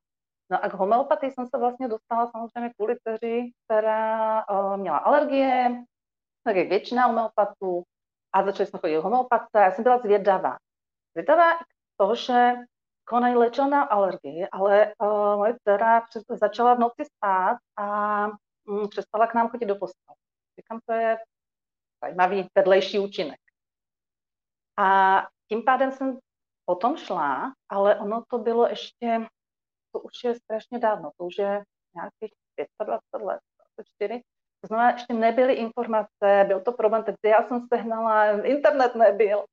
No 0.50 0.64
a 0.64 0.69
k 0.69 0.75
homeopatii 0.75 1.31
jsem 1.33 1.47
se 1.47 1.59
vlastně 1.59 1.88
dostala 1.88 2.31
samozřejmě 2.31 2.71
kvůli 2.76 2.97
dceři, 3.02 3.50
která 3.64 4.45
uh, 4.49 4.76
měla 4.76 4.99
alergie, 4.99 5.85
tak 6.44 6.56
jak 6.56 6.68
většina 6.68 7.06
homeopatů, 7.06 7.82
a 8.34 8.44
začali 8.44 8.66
jsme 8.66 8.78
chodit 8.78 8.96
homeopatce. 8.96 9.58
Já 9.58 9.72
jsem 9.72 9.84
byla 9.84 9.98
zvědavá. 9.98 10.56
Zvědavá 11.14 11.58
toho, 11.96 12.14
že 12.14 12.54
konají 13.04 13.34
léčil 13.34 13.68
na 13.68 13.82
alergii, 13.82 14.48
ale 14.52 14.94
uh, 14.98 15.36
moje 15.36 15.56
dcera 15.62 16.02
začala 16.28 16.74
v 16.74 16.78
noci 16.78 17.04
spát 17.04 17.58
a 17.76 18.26
um, 18.66 18.88
přestala 18.88 19.26
k 19.26 19.34
nám 19.34 19.48
chodit 19.48 19.66
do 19.66 19.76
postele. 19.76 20.16
Říkám, 20.58 20.80
to 20.86 20.92
je 20.92 21.18
zajímavý 22.04 22.48
vedlejší 22.54 22.98
účinek. 22.98 23.40
A 24.76 25.20
tím 25.48 25.62
pádem 25.64 25.92
jsem 25.92 26.18
potom 26.64 26.96
šla, 26.96 27.52
ale 27.68 27.96
ono 27.96 28.24
to 28.28 28.38
bylo 28.38 28.68
ještě, 28.68 29.26
to 29.92 30.00
už 30.00 30.24
je 30.24 30.34
strašně 30.34 30.78
dávno, 30.78 31.10
to 31.16 31.24
už 31.24 31.38
je 31.38 31.64
nějakých 31.94 32.32
25 32.84 33.26
let, 33.26 33.40
24. 33.76 34.22
To 34.64 34.68
znamená, 34.68 34.90
ještě 34.90 35.14
nebyly 35.14 35.54
informace, 35.54 36.44
byl 36.47 36.61
to 36.61 36.73
problém, 36.73 37.04
takže 37.04 37.18
já 37.25 37.49
jsem 37.49 37.66
sehnala, 37.75 38.40
internet 38.40 38.94
nebyl. 38.94 39.44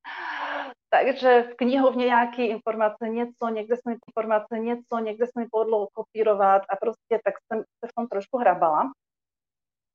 Takže 0.89 1.43
v 1.43 1.55
knihovně 1.55 2.05
nějaké 2.05 2.45
informace, 2.45 3.09
něco, 3.09 3.49
někde 3.49 3.77
jsme 3.77 3.93
informace, 3.93 4.59
něco, 4.59 4.99
někde 4.99 5.27
jsme 5.27 5.45
podlo 5.51 5.87
kopírovat 5.93 6.61
a 6.69 6.75
prostě 6.75 7.19
tak 7.25 7.33
jsem 7.47 7.59
se 7.59 7.91
v 7.91 7.93
tom 7.95 8.07
trošku 8.07 8.37
hrabala. 8.37 8.91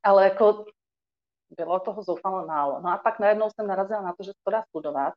Ale 0.05 0.25
jako 0.25 0.65
bylo 1.57 1.81
toho 1.81 2.03
zoufalo 2.03 2.47
málo. 2.47 2.81
No 2.81 2.91
a 2.91 2.97
pak 2.97 3.19
najednou 3.19 3.49
jsem 3.51 3.67
narazila 3.67 4.03
na 4.03 4.13
to, 4.13 4.23
že 4.23 4.33
to 4.45 4.51
dá 4.51 4.63
studovat. 4.69 5.15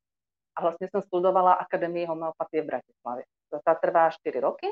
A 0.56 0.62
vlastně 0.62 0.88
jsem 0.88 1.01
studovala 1.01 1.53
Akademii 1.53 2.06
homeopatie 2.06 2.63
v 2.63 2.65
Bratislavě. 2.65 3.24
Ta 3.65 3.75
trvá 3.75 4.10
4 4.10 4.39
roky. 4.39 4.68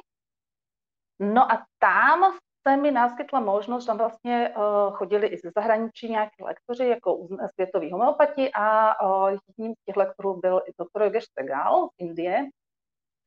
No 1.19 1.51
a 1.51 1.65
tam 1.79 2.37
mi 2.75 2.91
náskytla 2.91 3.39
možnost, 3.39 3.85
tam 3.85 3.97
vlastně 3.97 4.53
uh, 4.57 4.95
chodili 4.95 5.27
i 5.27 5.37
ze 5.37 5.51
zahraničí 5.55 6.09
nějaký 6.09 6.43
lektoři, 6.43 6.87
jako 6.87 7.27
světoví 7.53 7.91
homeopati 7.91 8.51
a 8.53 9.01
uh, 9.01 9.29
jedním 9.29 9.75
z 9.75 9.83
těch 9.85 9.95
lektorů 9.95 10.39
byl 10.39 10.61
i 10.67 10.71
doktor 10.79 11.03
Yogesh 11.03 11.27
Segal 11.39 11.87
z 11.87 11.91
Indie, 11.97 12.45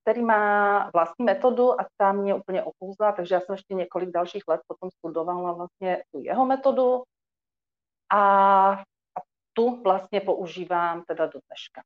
který 0.04 0.22
má 0.22 0.90
vlastní 0.94 1.24
metodu 1.24 1.80
a 1.80 1.86
ta 1.96 2.12
mě 2.12 2.34
úplně 2.34 2.62
opouzla, 2.62 3.12
takže 3.12 3.34
já 3.34 3.40
jsem 3.40 3.52
ještě 3.52 3.74
několik 3.74 4.10
dalších 4.10 4.42
let 4.48 4.60
potom 4.66 4.90
studovala 4.90 5.52
vlastně 5.52 6.02
tu 6.12 6.20
jeho 6.20 6.46
metodu 6.46 7.02
a, 8.12 8.70
a 8.72 9.20
tu 9.52 9.82
vlastně 9.82 10.20
používám 10.20 11.02
teda 11.04 11.26
do 11.26 11.40
dneška. 11.48 11.82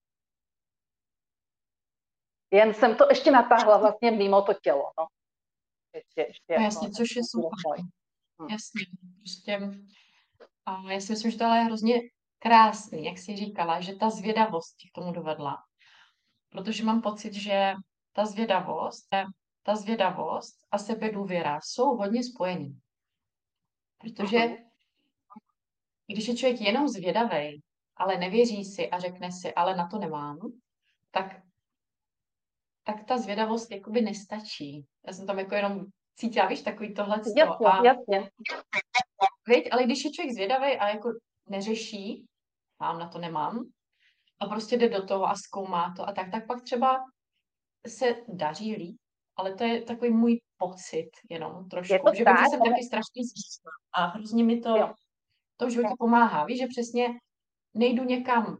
Jen 2.50 2.74
jsem 2.74 2.96
to 2.96 3.06
ještě 3.08 3.30
natáhla 3.30 3.76
vlastně 3.76 4.10
mimo 4.10 4.42
to 4.42 4.54
tělo, 4.54 4.90
no. 4.98 5.06
No, 6.50 6.64
jasně, 6.64 6.86
jako, 6.86 6.96
což 6.96 7.16
je 7.16 7.22
super. 7.24 7.84
Hm. 8.42 8.48
Jasně, 8.50 8.86
prostě 9.18 9.58
a 10.66 10.92
já 10.92 11.00
si 11.00 11.12
myslím, 11.12 11.30
že 11.30 11.38
to 11.38 11.44
je 11.44 11.60
hrozně 11.60 12.00
krásný, 12.38 13.04
jak 13.04 13.18
jsi 13.18 13.36
říkala, 13.36 13.80
že 13.80 13.94
ta 13.94 14.10
zvědavost 14.10 14.76
k 14.90 14.94
tomu 14.94 15.12
dovedla. 15.12 15.64
Protože 16.48 16.84
mám 16.84 17.02
pocit, 17.02 17.34
že 17.34 17.72
ta 18.12 18.26
zvědavost, 18.26 19.08
ta 19.62 19.76
zvědavost 19.76 20.54
a 20.70 20.78
sebedůvěra 20.78 21.60
jsou 21.62 21.96
hodně 21.96 22.24
spojený. 22.24 22.80
Protože 23.98 24.56
když 26.06 26.28
je 26.28 26.36
člověk 26.36 26.60
jenom 26.60 26.88
zvědavý, 26.88 27.62
ale 27.96 28.18
nevěří 28.18 28.64
si 28.64 28.90
a 28.90 28.98
řekne 28.98 29.32
si, 29.32 29.54
ale 29.54 29.76
na 29.76 29.88
to 29.88 29.98
nemám, 29.98 30.38
tak, 31.10 31.43
tak 32.84 33.04
ta 33.04 33.18
zvědavost 33.18 33.70
jakoby 33.70 34.00
nestačí. 34.00 34.86
Já 35.06 35.12
jsem 35.12 35.26
tam 35.26 35.38
jako 35.38 35.54
jenom 35.54 35.84
cítila, 36.16 36.46
víš, 36.46 36.62
takový 36.62 36.94
tohle. 36.94 37.16
Jasně, 37.16 37.42
a, 37.42 37.84
jasně. 37.84 38.30
Víš, 39.48 39.68
ale 39.72 39.84
když 39.84 40.04
je 40.04 40.10
člověk 40.10 40.34
zvědavý 40.34 40.66
a 40.78 40.88
jako 40.88 41.08
neřeší, 41.48 42.24
mám 42.80 42.98
na 42.98 43.08
to 43.08 43.18
nemám, 43.18 43.64
a 44.40 44.46
prostě 44.46 44.76
jde 44.76 44.88
do 44.88 45.06
toho 45.06 45.24
a 45.24 45.34
zkoumá 45.34 45.94
to 45.96 46.08
a 46.08 46.12
tak, 46.12 46.30
tak 46.30 46.46
pak 46.46 46.62
třeba 46.62 47.04
se 47.86 48.16
daří 48.28 48.76
líp, 48.76 48.96
ale 49.36 49.54
to 49.54 49.64
je 49.64 49.82
takový 49.82 50.10
můj 50.10 50.40
pocit 50.56 51.10
jenom 51.30 51.68
trošku. 51.68 51.92
Je 51.92 52.00
to 52.00 52.14
že 52.14 52.24
tak, 52.24 52.38
jsem 52.50 52.60
taky 52.60 52.84
strašně 52.84 53.22
zřízla 53.24 53.72
a 53.92 54.06
hrozně 54.06 54.44
mi 54.44 54.60
to, 54.60 54.76
jo. 54.76 54.94
to 55.56 55.66
v 55.66 55.70
životě 55.70 55.94
pomáhá. 55.98 56.44
Víš, 56.44 56.58
že 56.58 56.66
přesně 56.66 57.08
nejdu 57.74 58.04
někam 58.04 58.56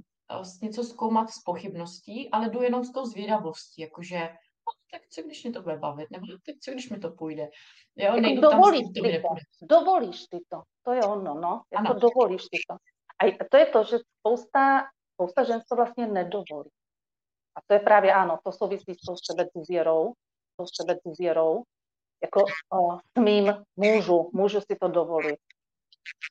něco 0.63 0.85
zkoumat 0.85 1.31
s 1.31 1.43
pochybností, 1.43 2.31
ale 2.31 2.51
jdu 2.51 2.63
jenom 2.63 2.85
s 2.85 2.93
tou 2.93 3.05
zvědavostí, 3.05 3.83
jakože 3.83 4.19
no, 4.67 4.73
tak 4.91 5.03
co 5.09 5.23
když 5.23 5.45
mě 5.45 5.53
to 5.53 5.63
bude 5.63 5.77
bavit, 5.77 6.11
nebo 6.11 6.27
tak 6.27 6.55
co 6.61 6.71
když 6.71 6.91
mi 6.91 6.99
to 6.99 7.11
půjde. 7.11 7.43
Jo, 7.97 8.07
jako 8.07 8.21
nejdu 8.21 8.41
dovolíš 8.41 8.83
tam, 8.83 8.93
ty 8.93 9.23
to, 9.23 9.29
dovolíš 9.67 10.27
ty 10.27 10.39
to, 10.49 10.63
to 10.83 10.93
je 10.93 11.03
ono, 11.03 11.35
no, 11.35 11.63
jako 11.73 11.89
ano. 11.91 12.01
dovolíš 12.01 12.43
ty 12.43 12.59
to. 12.69 12.77
A 13.19 13.47
to 13.51 13.57
je 13.57 13.67
to, 13.67 13.85
že 13.85 13.97
spousta, 14.19 14.83
spousta 15.15 15.45
žen 15.45 15.61
to 15.69 15.77
vlastně 15.77 16.07
nedovolí. 16.07 16.71
A 17.57 17.61
to 17.67 17.75
je 17.75 17.81
právě 17.81 18.13
ano, 18.13 18.39
to 18.45 18.53
souvisí 18.53 18.95
s 18.95 19.07
tou 19.07 19.17
sebe 19.31 19.49
důvěrou, 19.55 20.13
tou 20.57 20.67
sebe 20.81 20.99
důvěrou, 21.07 21.63
jako 22.23 22.45
o, 22.73 22.99
smím, 23.19 23.65
můžu, 23.77 24.31
můžu 24.33 24.61
si 24.61 24.77
to 24.81 24.89
dovolit. 24.89 25.39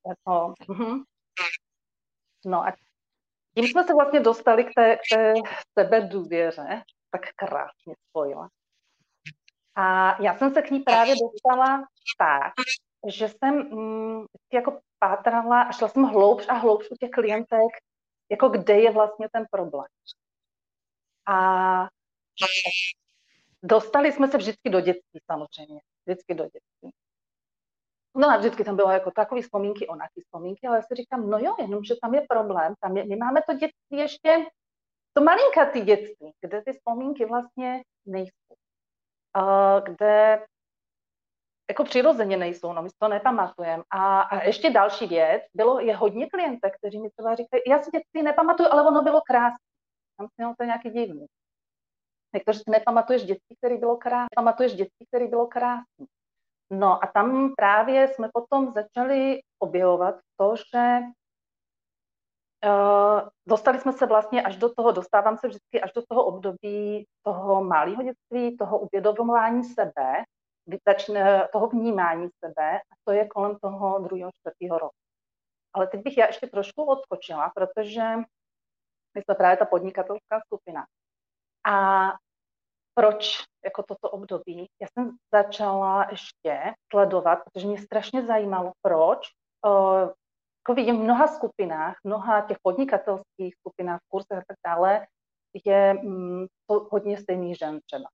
Jako, 0.08 0.54
uh-huh. 0.70 1.04
No 2.46 2.68
a 2.68 2.74
tím 3.56 3.68
jsme 3.68 3.84
se 3.84 3.94
vlastně 3.94 4.20
dostali 4.20 4.64
k 4.64 4.70
té, 4.76 4.96
k 4.96 5.00
té 5.16 5.34
sebe 5.80 6.02
důvěře, 6.02 6.84
tak 7.12 7.22
krásně 7.36 7.96
spojila. 8.10 8.50
A 9.76 10.18
já 10.22 10.38
jsem 10.38 10.54
se 10.54 10.62
k 10.62 10.72
ní 10.72 10.80
právě 10.80 11.16
dostala 11.22 11.88
tak, 12.18 12.54
že 13.08 13.30
jsem 13.30 13.56
mm, 13.56 14.26
jako 14.54 14.80
pátrala 15.00 15.62
a 15.62 15.72
šla 15.72 15.88
jsem 15.88 16.04
hloubš 16.04 16.46
a 16.50 16.54
hloubš 16.54 16.92
u 16.92 16.96
těch 16.96 17.10
klientek, 17.10 17.72
jako 18.32 18.50
kde 18.50 18.80
je 18.80 18.92
vlastně 18.92 19.28
ten 19.32 19.46
problém. 19.52 19.88
A 21.28 21.88
dostali 23.64 24.12
jsme 24.12 24.28
se 24.28 24.38
vždycky 24.38 24.70
do 24.70 24.82
dětství 24.82 25.20
samozřejmě. 25.32 25.82
Vždycky 26.06 26.34
do 26.34 26.44
dětství. 26.44 27.03
No 28.16 28.30
a 28.30 28.38
vždycky 28.38 28.64
tam 28.64 28.76
bylo 28.76 28.92
jako 28.92 29.12
takové 29.12 29.42
vzpomínky, 29.42 29.88
onaky 29.88 30.22
vzpomínky, 30.22 30.68
ale 30.68 30.78
já 30.78 30.82
si 30.82 30.96
říkám, 30.96 31.30
no 31.30 31.38
jo, 31.40 31.56
jenomže 31.60 31.94
tam 32.02 32.14
je 32.14 32.26
problém, 32.30 32.74
tam 32.80 32.98
je, 32.98 33.06
my 33.06 33.16
máme 33.16 33.42
to 33.42 33.54
dětství 33.54 33.98
ještě, 33.98 34.46
to 35.14 35.24
malinkatý 35.24 35.82
dětství, 35.82 36.32
kde 36.42 36.62
ty 36.62 36.74
vzpomínky 36.74 37.26
vlastně 37.26 37.84
nejsou. 38.06 38.56
Uh, 39.38 39.84
kde 39.84 40.46
jako 41.70 41.84
přirozeně 41.84 42.38
nejsou, 42.38 42.74
no 42.74 42.82
my 42.82 42.90
si 42.90 42.96
to 43.00 43.08
nepamatujeme. 43.08 43.84
A, 43.90 44.22
a 44.22 44.44
ještě 44.44 44.70
další 44.70 45.08
věc, 45.08 45.44
bylo, 45.54 45.80
je 45.80 45.96
hodně 45.96 46.30
klientek, 46.30 46.74
kteří 46.78 47.00
mi 47.00 47.10
třeba 47.10 47.36
říkají, 47.36 47.64
já 47.68 47.82
si 47.82 47.92
dětství 47.92 48.24
nepamatuju, 48.24 48.70
ale 48.72 48.88
ono 48.88 49.02
bylo 49.02 49.22
krásné. 49.22 49.58
Tam 50.18 50.28
si 50.28 50.56
to 50.58 50.64
nějaký 50.64 50.90
divný. 50.90 51.26
Někteří 52.34 52.60
si 52.60 52.72
nepamatuješ 52.72 53.24
dětství, 53.24 53.56
které 53.56 53.78
bylo 53.78 53.98
krásné, 53.98 54.28
pamatuješ 54.36 54.74
dětství, 54.74 55.06
které 55.06 55.28
bylo 55.28 55.48
krásné. 55.48 56.06
No 56.80 57.04
a 57.04 57.08
tam 57.08 57.54
právě 57.58 58.08
jsme 58.08 58.30
potom 58.34 58.74
začali 58.74 59.40
objevovat 59.60 60.16
to, 60.40 60.56
že 60.56 61.00
uh, 62.66 63.30
dostali 63.48 63.80
jsme 63.80 63.94
se 63.94 64.06
vlastně 64.06 64.44
až 64.44 64.58
do 64.58 64.74
toho, 64.74 64.92
dostávám 64.92 65.38
se 65.38 65.48
vždycky 65.48 65.82
až 65.82 65.94
do 65.94 66.02
toho 66.10 66.26
období 66.26 67.08
toho 67.24 67.64
malého 67.64 68.04
dětství, 68.04 68.58
toho 68.58 68.80
uvědomování 68.80 69.64
sebe, 69.64 70.24
začne 70.88 71.48
toho 71.54 71.68
vnímání 71.68 72.30
sebe 72.46 72.78
a 72.78 72.96
to 73.04 73.12
je 73.12 73.28
kolem 73.28 73.58
toho 73.62 74.00
druhého, 74.00 74.32
čtvrtého 74.40 74.80
roku. 74.80 74.96
Ale 75.74 75.88
teď 75.88 76.04
bych 76.04 76.18
já 76.18 76.26
ještě 76.26 76.48
trošku 76.48 76.84
odskočila, 76.84 77.52
protože 77.56 78.16
my 79.16 79.22
jsme 79.24 79.36
právě 79.36 79.58
ta 79.58 79.66
podnikatelská 79.66 80.42
skupina. 80.46 80.86
A 81.66 82.08
proč 82.94 83.44
jako 83.66 83.84
toto 83.84 84.10
období? 84.10 84.68
Já 84.82 84.88
jsem 84.94 85.12
začala 85.34 86.08
ještě 86.12 86.74
sledovat, 86.92 87.40
protože 87.46 87.68
mě 87.68 87.78
strašně 87.78 88.26
zajímalo, 88.26 88.72
proč 88.82 89.20
uh, 89.66 90.00
jako 90.62 90.74
vidím 90.76 91.00
v 91.00 91.04
mnoha 91.04 91.28
skupinách, 91.28 91.96
mnoha 92.04 92.42
těch 92.42 92.58
podnikatelských 92.62 93.56
skupinách, 93.60 94.00
kursech 94.08 94.38
a 94.38 94.44
tak 94.48 94.58
dále, 94.66 95.08
je 95.66 95.94
mm, 95.94 96.46
to 96.70 96.88
hodně 96.92 97.18
stejných 97.18 97.58
žen 97.58 97.80
třeba. 97.86 98.06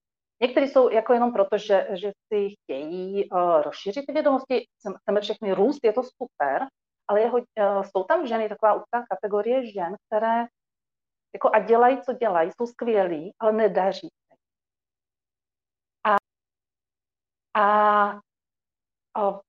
Někteří 0.42 0.68
jsou 0.68 0.90
jako 0.90 1.14
jenom 1.14 1.34
proto, 1.34 1.58
že, 1.58 1.88
že 1.92 2.12
si 2.34 2.50
chtějí 2.50 3.30
uh, 3.30 3.62
rozšířit 3.62 4.06
ty 4.06 4.14
vědomosti, 4.14 4.66
chceme 5.02 5.22
všechny 5.22 5.54
růst, 5.54 5.80
je 5.84 5.94
to 5.94 6.02
super, 6.04 6.68
ale 7.08 7.22
je, 7.22 7.32
uh, 7.32 7.42
jsou 7.84 8.04
tam 8.04 8.28
ženy, 8.28 8.50
taková 8.50 8.74
úzká 8.74 9.06
kategorie 9.10 9.72
žen, 9.72 9.96
které 10.08 10.46
jako 11.34 11.50
a 11.54 11.60
dělají, 11.60 12.02
co 12.02 12.14
dělají, 12.14 12.52
jsou 12.52 12.68
skvělí, 12.68 13.34
ale 13.40 13.52
nedaří 13.52 14.08
se. 14.08 14.36
A, 16.04 16.18
a, 17.60 18.20
a 19.16 19.40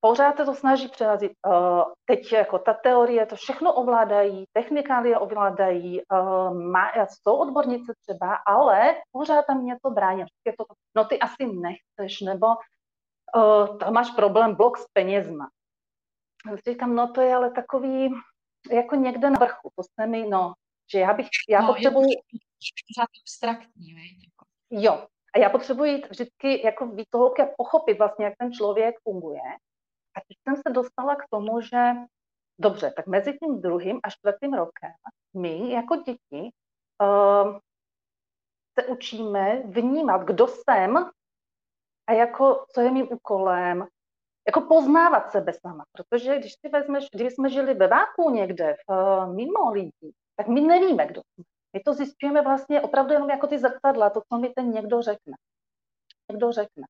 pořád 0.00 0.36
se 0.36 0.44
to 0.44 0.54
snaží 0.54 0.88
přerazit. 0.88 1.32
Uh, 1.46 1.82
teď 2.04 2.32
jako 2.32 2.58
ta 2.58 2.74
teorie, 2.74 3.26
to 3.26 3.36
všechno 3.36 3.74
ovládají, 3.74 4.44
technikálie 4.52 5.18
ovládají, 5.18 6.02
uh, 6.12 6.54
má, 6.54 6.92
jsou 7.06 7.36
odbornice 7.36 7.92
třeba, 8.06 8.34
ale 8.46 8.94
pořád 9.12 9.46
tam 9.46 9.64
něco 9.64 9.90
brání. 9.90 10.24
Je 10.46 10.54
to, 10.58 10.64
no 10.96 11.04
ty 11.04 11.18
asi 11.18 11.46
nechceš, 11.46 12.20
nebo 12.20 12.46
uh, 13.36 13.78
tam 13.78 13.92
máš 13.92 14.10
problém 14.10 14.54
blok 14.54 14.78
s 14.78 14.86
penězma. 14.92 15.50
Říkám, 16.68 16.94
no 16.94 17.12
to 17.12 17.20
je 17.20 17.34
ale 17.34 17.50
takový, 17.50 18.14
jako 18.70 18.94
někde 18.94 19.30
na 19.30 19.38
vrchu, 19.38 19.70
to 19.76 19.82
se 19.82 20.06
mi, 20.06 20.28
no, 20.28 20.52
že 20.92 20.98
já 20.98 21.14
bych, 21.14 21.28
já 21.48 21.60
no, 21.60 21.66
potřebuji... 21.66 22.08
Je 22.08 23.04
abstraktní, 23.20 23.90
jako. 23.92 24.44
Jo, 24.70 25.06
a 25.34 25.38
já 25.38 25.50
potřebuji 25.50 26.02
vždycky 26.10 26.66
jako 26.66 26.96
toho 27.10 27.40
a 27.40 27.46
pochopit 27.56 27.98
vlastně, 27.98 28.24
jak 28.24 28.34
ten 28.38 28.52
člověk 28.52 28.94
funguje. 29.02 29.40
A 30.16 30.20
teď 30.28 30.36
jsem 30.44 30.56
se 30.56 30.72
dostala 30.72 31.16
k 31.16 31.28
tomu, 31.30 31.60
že 31.60 31.92
dobře, 32.58 32.92
tak 32.96 33.06
mezi 33.06 33.38
tím 33.38 33.60
druhým 33.60 34.00
a 34.02 34.10
čtvrtým 34.10 34.54
rokem 34.54 34.92
my 35.34 35.72
jako 35.72 35.96
děti 35.96 36.50
uh, 37.02 37.58
se 38.80 38.86
učíme 38.86 39.62
vnímat, 39.64 40.22
kdo 40.22 40.46
jsem 40.46 41.10
a 42.06 42.12
jako, 42.12 42.66
co 42.74 42.80
je 42.80 42.90
mým 42.90 43.08
úkolem, 43.12 43.86
jako 44.46 44.60
poznávat 44.60 45.30
sebe 45.30 45.52
sama, 45.52 45.84
protože 45.92 46.38
když 46.38 46.52
si 46.52 46.68
vezmeš, 46.68 47.08
když 47.12 47.32
jsme 47.32 47.50
žili 47.50 47.74
ve 47.74 47.88
váku 47.88 48.30
někde, 48.30 48.74
v, 48.74 48.92
uh, 48.92 49.34
mimo 49.34 49.72
lidí, 49.72 50.12
tak 50.36 50.48
my 50.48 50.60
nevíme, 50.60 51.06
kdo 51.06 51.20
jsme. 51.20 51.44
My 51.72 51.80
to 51.80 51.94
zjistíme 51.94 52.42
vlastně 52.42 52.80
opravdu 52.80 53.12
jenom 53.12 53.30
jako 53.30 53.46
ty 53.46 53.58
zrcadla, 53.58 54.10
to, 54.10 54.20
co 54.32 54.38
mi 54.38 54.48
ten 54.48 54.70
někdo 54.70 55.02
řekne. 55.02 55.34
Někdo 56.30 56.52
řekne. 56.52 56.84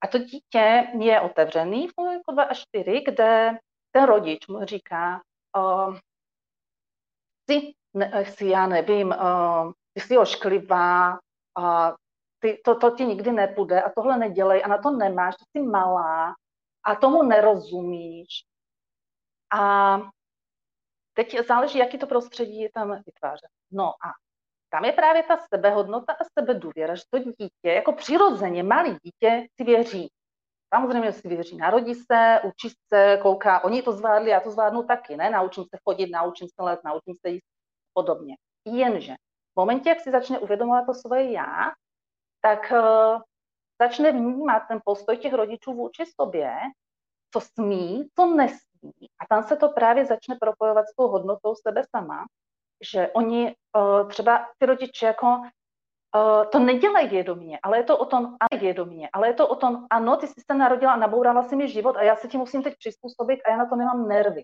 A 0.00 0.06
to 0.06 0.18
dítě 0.18 0.88
je 0.98 1.20
otevřený 1.20 1.88
v 1.88 1.92
jako 2.12 2.32
2 2.32 2.42
až 2.42 2.60
4, 2.60 3.00
kde 3.00 3.58
ten 3.90 4.04
rodič 4.04 4.46
mu 4.46 4.64
říká, 4.64 5.22
uh, 5.56 5.98
ty, 7.44 7.74
ne, 7.94 8.24
si 8.24 8.46
já 8.46 8.66
nevím, 8.66 9.08
uh, 9.08 9.72
ty 9.92 10.00
jsi 10.00 10.18
ošklivá, 10.18 11.18
uh, 11.58 11.90
ty, 12.38 12.60
to, 12.64 12.78
to 12.78 12.90
ti 12.90 13.04
nikdy 13.06 13.32
nepůjde 13.32 13.82
a 13.82 13.90
tohle 13.90 14.18
nedělej 14.18 14.62
a 14.64 14.68
na 14.68 14.78
to 14.78 14.90
nemáš, 14.90 15.34
ty 15.36 15.44
jsi 15.44 15.66
malá, 15.66 16.34
a 16.84 16.94
tomu 16.94 17.22
nerozumíš. 17.22 18.44
A 19.52 19.96
teď 21.12 21.46
záleží, 21.46 21.78
jaký 21.78 21.98
to 21.98 22.06
prostředí 22.06 22.60
je 22.60 22.70
tam 22.74 23.02
vytváře. 23.06 23.46
No 23.72 23.88
a 23.88 24.12
tam 24.70 24.84
je 24.84 24.92
právě 24.92 25.22
ta 25.22 25.36
sebehodnota 25.54 26.12
a 26.12 26.24
sebedůvěra, 26.38 26.94
že 26.94 27.02
to 27.10 27.18
dítě, 27.18 27.72
jako 27.72 27.92
přirozeně 27.92 28.62
malý 28.62 28.96
dítě 29.04 29.46
si 29.56 29.64
věří. 29.64 30.08
Samozřejmě 30.74 31.12
si 31.12 31.28
věří, 31.28 31.56
narodí 31.56 31.94
se, 31.94 32.40
učí 32.44 32.74
se, 32.88 33.18
kouká, 33.22 33.64
oni 33.64 33.82
to 33.82 33.92
zvládli, 33.92 34.30
já 34.30 34.40
to 34.40 34.50
zvládnu 34.50 34.82
taky, 34.82 35.16
ne? 35.16 35.30
Naučím 35.30 35.64
se 35.64 35.78
chodit, 35.88 36.10
naučím 36.10 36.48
se 36.48 36.62
let, 36.62 36.80
naučím 36.84 37.14
se 37.26 37.30
jíst 37.30 37.46
podobně. 37.92 38.36
Jenže 38.64 39.14
v 39.54 39.56
momentě, 39.56 39.88
jak 39.88 40.00
si 40.00 40.10
začne 40.10 40.38
uvědomovat 40.38 40.86
to 40.86 40.94
svoje 40.94 41.32
já, 41.32 41.72
tak 42.40 42.72
uh, 42.72 43.20
začne 43.82 44.12
vnímat 44.12 44.60
ten 44.68 44.80
postoj 44.84 45.16
těch 45.16 45.32
rodičů 45.32 45.74
vůči 45.74 46.04
sobě, 46.20 46.56
co 47.32 47.40
smí, 47.40 48.08
co 48.16 48.26
nesmí. 48.26 49.08
A 49.20 49.26
tam 49.28 49.42
se 49.42 49.56
to 49.56 49.68
právě 49.68 50.04
začne 50.04 50.36
propojovat 50.40 50.86
s 50.88 50.94
tou 50.94 51.08
hodnotou 51.08 51.54
sebe 51.54 51.82
sama, 51.96 52.26
že 52.80 53.08
oni 53.08 53.54
uh, 53.76 54.08
třeba 54.08 54.48
ty 54.58 54.66
rodiče 54.66 55.06
jako 55.06 55.26
uh, 55.26 56.50
to 56.50 56.58
nedělají 56.58 57.08
vědomě, 57.08 57.58
ale 57.62 57.78
je 57.78 57.84
to 57.84 57.98
o 57.98 58.06
tom, 58.06 58.36
a 58.40 58.56
vědomě, 58.56 59.08
ale 59.12 59.28
je 59.28 59.34
to 59.34 59.48
o 59.48 59.56
tom, 59.56 59.86
ano, 59.90 60.16
ty 60.16 60.26
jsi 60.26 60.40
se 60.50 60.54
narodila 60.54 60.92
a 60.92 60.96
nabourala 60.96 61.42
si 61.42 61.56
mi 61.56 61.68
život 61.68 61.96
a 61.96 62.02
já 62.02 62.16
se 62.16 62.28
ti 62.28 62.38
musím 62.38 62.62
teď 62.62 62.74
přizpůsobit 62.78 63.40
a 63.46 63.50
já 63.50 63.56
na 63.56 63.66
to 63.66 63.76
nemám 63.76 64.08
nervy. 64.08 64.42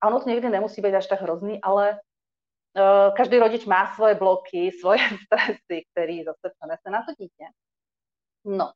Ano, 0.00 0.20
to 0.20 0.28
někdy 0.28 0.48
nemusí 0.48 0.82
být 0.82 0.94
až 0.94 1.06
tak 1.06 1.20
hrozný, 1.20 1.60
ale 1.62 1.92
uh, 1.92 3.14
každý 3.16 3.38
rodič 3.38 3.66
má 3.66 3.94
svoje 3.94 4.14
bloky, 4.14 4.72
svoje 4.80 4.98
stresy, 4.98 5.84
který 5.92 6.24
zase 6.24 6.52
přenese 6.58 6.90
na 6.90 6.98
to 6.98 7.12
dítě. 7.18 7.44
No. 8.44 8.72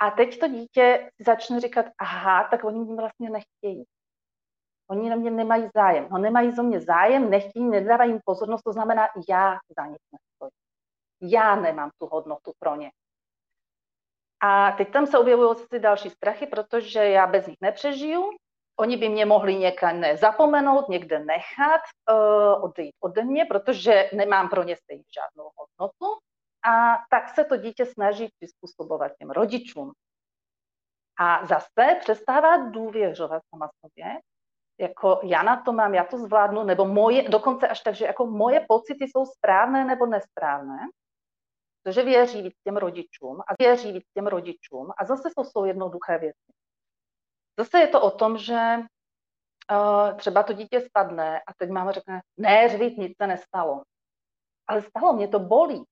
A 0.00 0.10
teď 0.10 0.38
to 0.38 0.48
dítě 0.48 1.10
začne 1.20 1.60
říkat, 1.60 1.86
aha, 1.98 2.48
tak 2.50 2.64
oni 2.64 2.78
mě 2.78 2.94
vlastně 2.94 3.30
nechtějí. 3.30 3.84
Oni 4.90 5.10
na 5.10 5.16
mě 5.16 5.30
nemají 5.30 5.68
zájem. 5.74 6.08
No 6.10 6.18
nemají 6.18 6.52
zo 6.52 6.62
mě 6.62 6.80
zájem, 6.80 7.30
nechtějí, 7.30 7.64
nedávají 7.64 8.10
jim 8.10 8.20
pozornost, 8.24 8.62
to 8.62 8.72
znamená, 8.72 9.08
já 9.28 9.58
za 9.78 9.86
nich 9.86 10.02
nestojím. 10.12 10.50
Já 11.20 11.56
nemám 11.56 11.90
tu 11.98 12.06
hodnotu 12.06 12.52
pro 12.58 12.76
ně. 12.76 12.90
A 14.40 14.72
teď 14.72 14.92
tam 14.92 15.06
se 15.06 15.18
objevují 15.18 15.56
ty 15.70 15.78
další 15.78 16.10
strachy, 16.10 16.46
protože 16.46 17.04
já 17.04 17.26
bez 17.26 17.46
nich 17.46 17.56
nepřežiju. 17.60 18.30
Oni 18.76 18.96
by 18.96 19.08
mě 19.08 19.26
mohli 19.26 19.54
někde 19.54 20.16
zapomenout, 20.16 20.88
někde 20.88 21.18
nechat, 21.18 21.80
uh, 22.10 22.64
odejít 22.64 22.94
ode 23.00 23.24
mě, 23.24 23.44
protože 23.44 24.10
nemám 24.14 24.48
pro 24.48 24.62
ně 24.62 24.76
stejně 24.76 25.04
žádnou 25.14 25.50
hodnotu. 25.56 26.20
A 26.64 26.98
tak 27.10 27.28
se 27.28 27.44
to 27.44 27.56
dítě 27.56 27.86
snaží 27.86 28.28
přizpůsobovat 28.38 29.12
těm 29.18 29.30
rodičům. 29.30 29.92
A 31.18 31.46
zase 31.46 31.96
přestává 32.00 32.56
důvěřovat 32.56 33.42
sama 33.54 33.70
sobě, 33.80 34.20
jako 34.78 35.20
já 35.24 35.42
na 35.42 35.62
to 35.62 35.72
mám, 35.72 35.94
já 35.94 36.04
to 36.04 36.18
zvládnu, 36.18 36.64
nebo 36.64 36.84
moje, 36.84 37.28
dokonce 37.28 37.68
až 37.68 37.80
tak, 37.80 37.94
že 37.94 38.04
jako 38.04 38.26
moje 38.26 38.66
pocity 38.68 39.04
jsou 39.04 39.26
správné 39.26 39.84
nebo 39.84 40.06
nesprávné, 40.06 40.78
protože 41.82 42.02
věří 42.02 42.42
víc 42.42 42.54
těm 42.64 42.76
rodičům 42.76 43.40
a 43.40 43.54
věří 43.58 43.92
víc 43.92 44.04
těm 44.14 44.26
rodičům 44.26 44.90
a 44.98 45.04
zase 45.04 45.28
to 45.36 45.44
jsou 45.44 45.64
jednoduché 45.64 46.18
věci. 46.18 46.52
Zase 47.58 47.78
je 47.78 47.88
to 47.88 48.02
o 48.02 48.10
tom, 48.10 48.38
že 48.38 48.78
uh, 49.70 50.16
třeba 50.16 50.42
to 50.42 50.52
dítě 50.52 50.80
spadne 50.80 51.40
a 51.40 51.54
teď 51.58 51.70
máma 51.70 51.92
řekne, 51.92 52.20
ne, 52.36 52.68
řvít, 52.68 52.98
nic 52.98 53.16
se 53.16 53.26
nestalo. 53.26 53.82
Ale 54.66 54.82
stalo, 54.82 55.12
mě 55.12 55.28
to 55.28 55.38
bolí. 55.38 55.84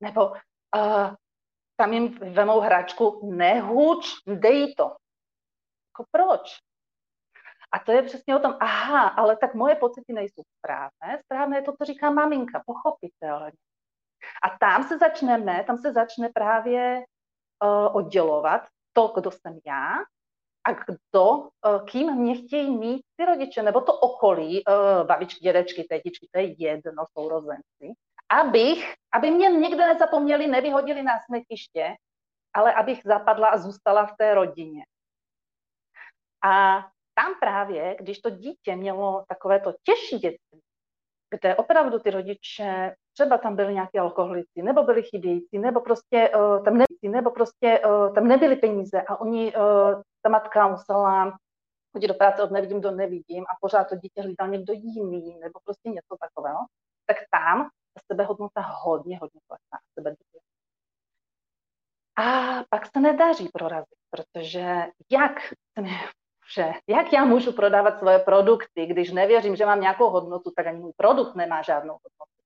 Nebo 0.00 0.30
uh, 0.30 1.14
tam 1.76 1.92
jim 1.92 2.18
vemou 2.18 2.60
hračku, 2.60 3.30
nehuč, 3.34 4.06
dej 4.26 4.74
to. 4.74 4.84
Jako 4.84 6.04
proč? 6.10 6.58
A 7.72 7.78
to 7.78 7.92
je 7.92 8.02
přesně 8.02 8.36
o 8.36 8.38
tom, 8.38 8.56
aha, 8.60 9.08
ale 9.08 9.36
tak 9.36 9.54
moje 9.54 9.74
pocity 9.74 10.12
nejsou 10.12 10.42
správné. 10.58 11.22
Správné 11.24 11.58
je 11.58 11.62
to, 11.62 11.72
co 11.72 11.84
říká 11.84 12.10
maminka, 12.10 12.62
pochopitelně. 12.66 13.56
A 14.42 14.58
tam 14.60 14.84
se 14.84 14.98
začneme, 14.98 15.64
tam 15.66 15.78
se 15.78 15.92
začne 15.92 16.28
právě 16.34 17.04
uh, 17.64 17.96
oddělovat 17.96 18.62
to, 18.92 19.12
kdo 19.14 19.30
jsem 19.30 19.58
já 19.66 19.94
a 20.64 20.72
kdo, 20.72 21.30
uh, 21.30 21.48
kým 21.84 22.14
mě 22.14 22.34
chtějí 22.34 22.78
mít 22.78 23.02
ty 23.16 23.24
rodiče, 23.24 23.62
nebo 23.62 23.80
to 23.80 23.98
okolí, 23.98 24.64
uh, 24.64 25.06
babičky, 25.06 25.40
dědečky, 25.40 25.84
tetičky, 25.84 26.28
to 26.32 26.40
je 26.40 26.62
jedno, 26.62 27.04
sourozenci, 27.18 27.94
abych, 28.30 28.94
aby 29.12 29.30
mě 29.30 29.48
někde 29.48 29.86
nezapomněli, 29.86 30.46
nevyhodili 30.46 31.02
na 31.02 31.12
smetiště, 31.26 31.94
ale 32.54 32.74
abych 32.74 33.00
zapadla 33.04 33.48
a 33.48 33.58
zůstala 33.58 34.06
v 34.06 34.16
té 34.18 34.34
rodině. 34.34 34.84
A 36.44 36.80
tam 37.14 37.34
právě, 37.40 37.96
když 38.00 38.18
to 38.18 38.30
dítě 38.30 38.76
mělo 38.76 39.24
takové 39.28 39.60
to 39.60 39.72
těžší 39.82 40.18
dětství, 40.18 40.60
kde 41.30 41.56
opravdu 41.56 41.98
ty 41.98 42.10
rodiče, 42.10 42.94
třeba 43.12 43.38
tam 43.38 43.56
byli 43.56 43.74
nějaký 43.74 43.98
alkoholici, 43.98 44.62
nebo 44.62 44.82
byli 44.82 45.02
chybějící, 45.02 45.58
nebo 45.58 45.80
prostě 45.80 46.30
uh, 46.36 46.64
tam, 46.64 46.78
ne, 46.78 46.84
nebo 47.02 47.30
prostě, 47.30 47.80
uh, 47.86 48.14
tam 48.14 48.28
nebyly 48.28 48.56
peníze 48.56 49.02
a 49.02 49.20
oni, 49.20 49.54
uh, 49.54 50.02
ta 50.22 50.28
matka 50.28 50.68
musela 50.68 51.38
chodit 51.92 52.08
do 52.08 52.14
práce 52.14 52.42
od 52.42 52.50
nevidím 52.50 52.80
do 52.80 52.90
nevidím 52.90 53.44
a 53.44 53.56
pořád 53.60 53.84
to 53.84 53.96
dítě 53.96 54.22
hlídal 54.22 54.48
někdo 54.48 54.72
jiný, 54.72 55.36
nebo 55.40 55.60
prostě 55.64 55.88
něco 55.88 56.16
takového, 56.20 56.58
tak 57.06 57.16
tam 57.30 57.68
ta 57.94 58.00
sebehodnota 58.12 58.60
hodně, 58.60 59.18
hodně 59.18 59.40
klesá. 59.48 59.82
Sebe 59.94 60.14
a 62.20 62.64
pak 62.68 62.86
se 62.86 63.00
nedaří 63.00 63.48
prorazit, 63.48 63.98
protože 64.10 64.86
jak 65.10 65.32
že 66.54 66.72
jak 66.86 67.12
já 67.12 67.24
můžu 67.24 67.52
prodávat 67.52 67.98
svoje 67.98 68.18
produkty, 68.18 68.86
když 68.86 69.12
nevěřím, 69.12 69.56
že 69.56 69.66
mám 69.66 69.80
nějakou 69.80 70.10
hodnotu, 70.10 70.50
tak 70.56 70.66
ani 70.66 70.78
můj 70.78 70.92
produkt 70.96 71.34
nemá 71.34 71.62
žádnou 71.62 71.92
hodnotu. 71.92 72.42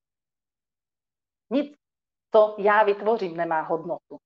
Nic, 1.50 1.76
co 2.32 2.56
já 2.58 2.82
vytvořím, 2.82 3.36
nemá 3.36 3.60
hodnotu. 3.60 4.18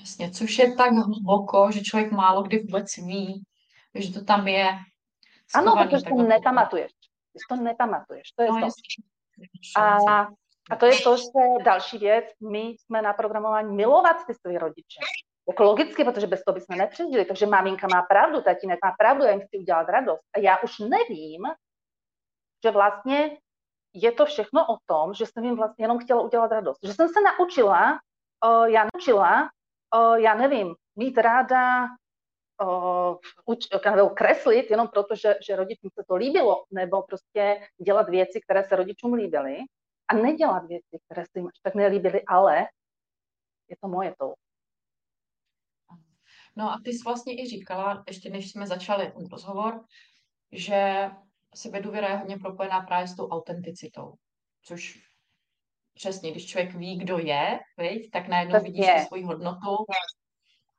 Jasně, 0.00 0.30
což 0.30 0.58
je 0.58 0.74
tak 0.74 0.92
hluboko, 0.92 1.70
že 1.70 1.80
člověk 1.80 2.12
málo 2.12 2.42
kdy 2.42 2.58
vůbec 2.58 2.96
ví, 2.96 3.44
že 3.94 4.12
to 4.12 4.24
tam 4.24 4.48
je. 4.48 4.68
Ano, 5.54 5.76
protože 5.76 6.04
to 6.04 6.22
nepamatuješ. 6.22 6.92
Ty 7.32 7.38
to 7.48 7.56
nepamatuješ, 7.56 8.32
to 8.36 8.42
je 8.42 8.48
no, 8.48 8.60
to. 8.60 9.80
A, 9.80 10.28
a 10.70 10.76
to 10.76 10.86
je 10.86 11.00
to, 11.04 11.16
že 11.16 11.24
další 11.64 11.98
věc, 11.98 12.24
my 12.50 12.58
jsme 12.58 13.02
na 13.02 13.12
programování 13.12 13.76
milovat 13.76 14.16
ty 14.26 14.34
své 14.34 14.58
rodiče. 14.58 15.00
Jako 15.50 15.62
logicky, 15.62 16.04
protože 16.04 16.26
bez 16.26 16.44
toho 16.44 16.54
bychom 16.54 16.78
nepřežili. 16.78 17.24
Takže 17.24 17.46
maminka 17.46 17.86
má 17.94 18.02
pravdu, 18.02 18.42
tatínek 18.42 18.78
má 18.84 18.92
pravdu, 18.98 19.24
já 19.24 19.30
jim 19.30 19.40
chci 19.40 19.58
udělat 19.58 19.88
radost. 19.88 20.24
A 20.36 20.38
já 20.38 20.58
už 20.58 20.78
nevím, 20.78 21.42
že 22.64 22.70
vlastně 22.70 23.38
je 23.94 24.12
to 24.12 24.26
všechno 24.26 24.66
o 24.66 24.76
tom, 24.86 25.14
že 25.14 25.26
jsem 25.26 25.44
jim 25.44 25.56
vlastně 25.56 25.84
jenom 25.84 25.98
chtěla 25.98 26.22
udělat 26.22 26.52
radost. 26.52 26.78
Že 26.86 26.94
jsem 26.94 27.08
se 27.08 27.20
naučila, 27.20 27.98
uh, 28.44 28.64
já 28.64 28.86
naučila, 28.94 29.50
uh, 29.94 30.14
já 30.14 30.34
nevím, 30.34 30.74
mít 30.96 31.18
ráda 31.18 31.84
uh, 32.62 33.16
uč, 33.44 33.66
nebo 33.94 34.10
kreslit 34.10 34.70
jenom 34.70 34.88
proto, 34.88 35.14
že, 35.14 35.36
že 35.46 35.56
rodičům 35.56 35.90
se 35.98 36.04
to 36.08 36.16
líbilo, 36.16 36.64
nebo 36.70 37.02
prostě 37.02 37.68
dělat 37.86 38.08
věci, 38.08 38.40
které 38.40 38.64
se 38.64 38.76
rodičům 38.76 39.14
líbily 39.14 39.58
a 40.08 40.14
nedělat 40.14 40.66
věci, 40.66 40.98
které 41.04 41.22
se 41.22 41.38
jim 41.38 41.46
až 41.46 41.60
tak 41.62 41.74
nelíbily, 41.74 42.22
ale 42.26 42.66
je 43.68 43.76
to 43.82 43.88
moje 43.88 44.14
to. 44.18 44.34
No 46.56 46.70
a 46.72 46.80
ty 46.84 46.90
jsi 46.90 47.02
vlastně 47.04 47.42
i 47.42 47.46
říkala, 47.46 48.04
ještě 48.06 48.30
než 48.30 48.50
jsme 48.50 48.66
začali 48.66 49.12
ten 49.12 49.26
rozhovor, 49.26 49.84
že 50.52 51.10
sebedůvěra 51.54 52.08
je 52.08 52.16
hodně 52.16 52.38
propojená 52.38 52.80
právě 52.80 53.08
s 53.08 53.16
tou 53.16 53.28
autenticitou, 53.28 54.14
což 54.64 55.02
přesně, 55.94 56.30
když 56.30 56.46
člověk 56.46 56.74
ví, 56.74 56.98
kdo 56.98 57.18
je, 57.18 57.60
viď, 57.78 58.10
tak 58.10 58.28
najednou 58.28 58.54
přesně. 58.54 58.70
vidíš 58.70 58.86
tu 58.86 59.06
svoji 59.06 59.22
hodnotu 59.22 59.76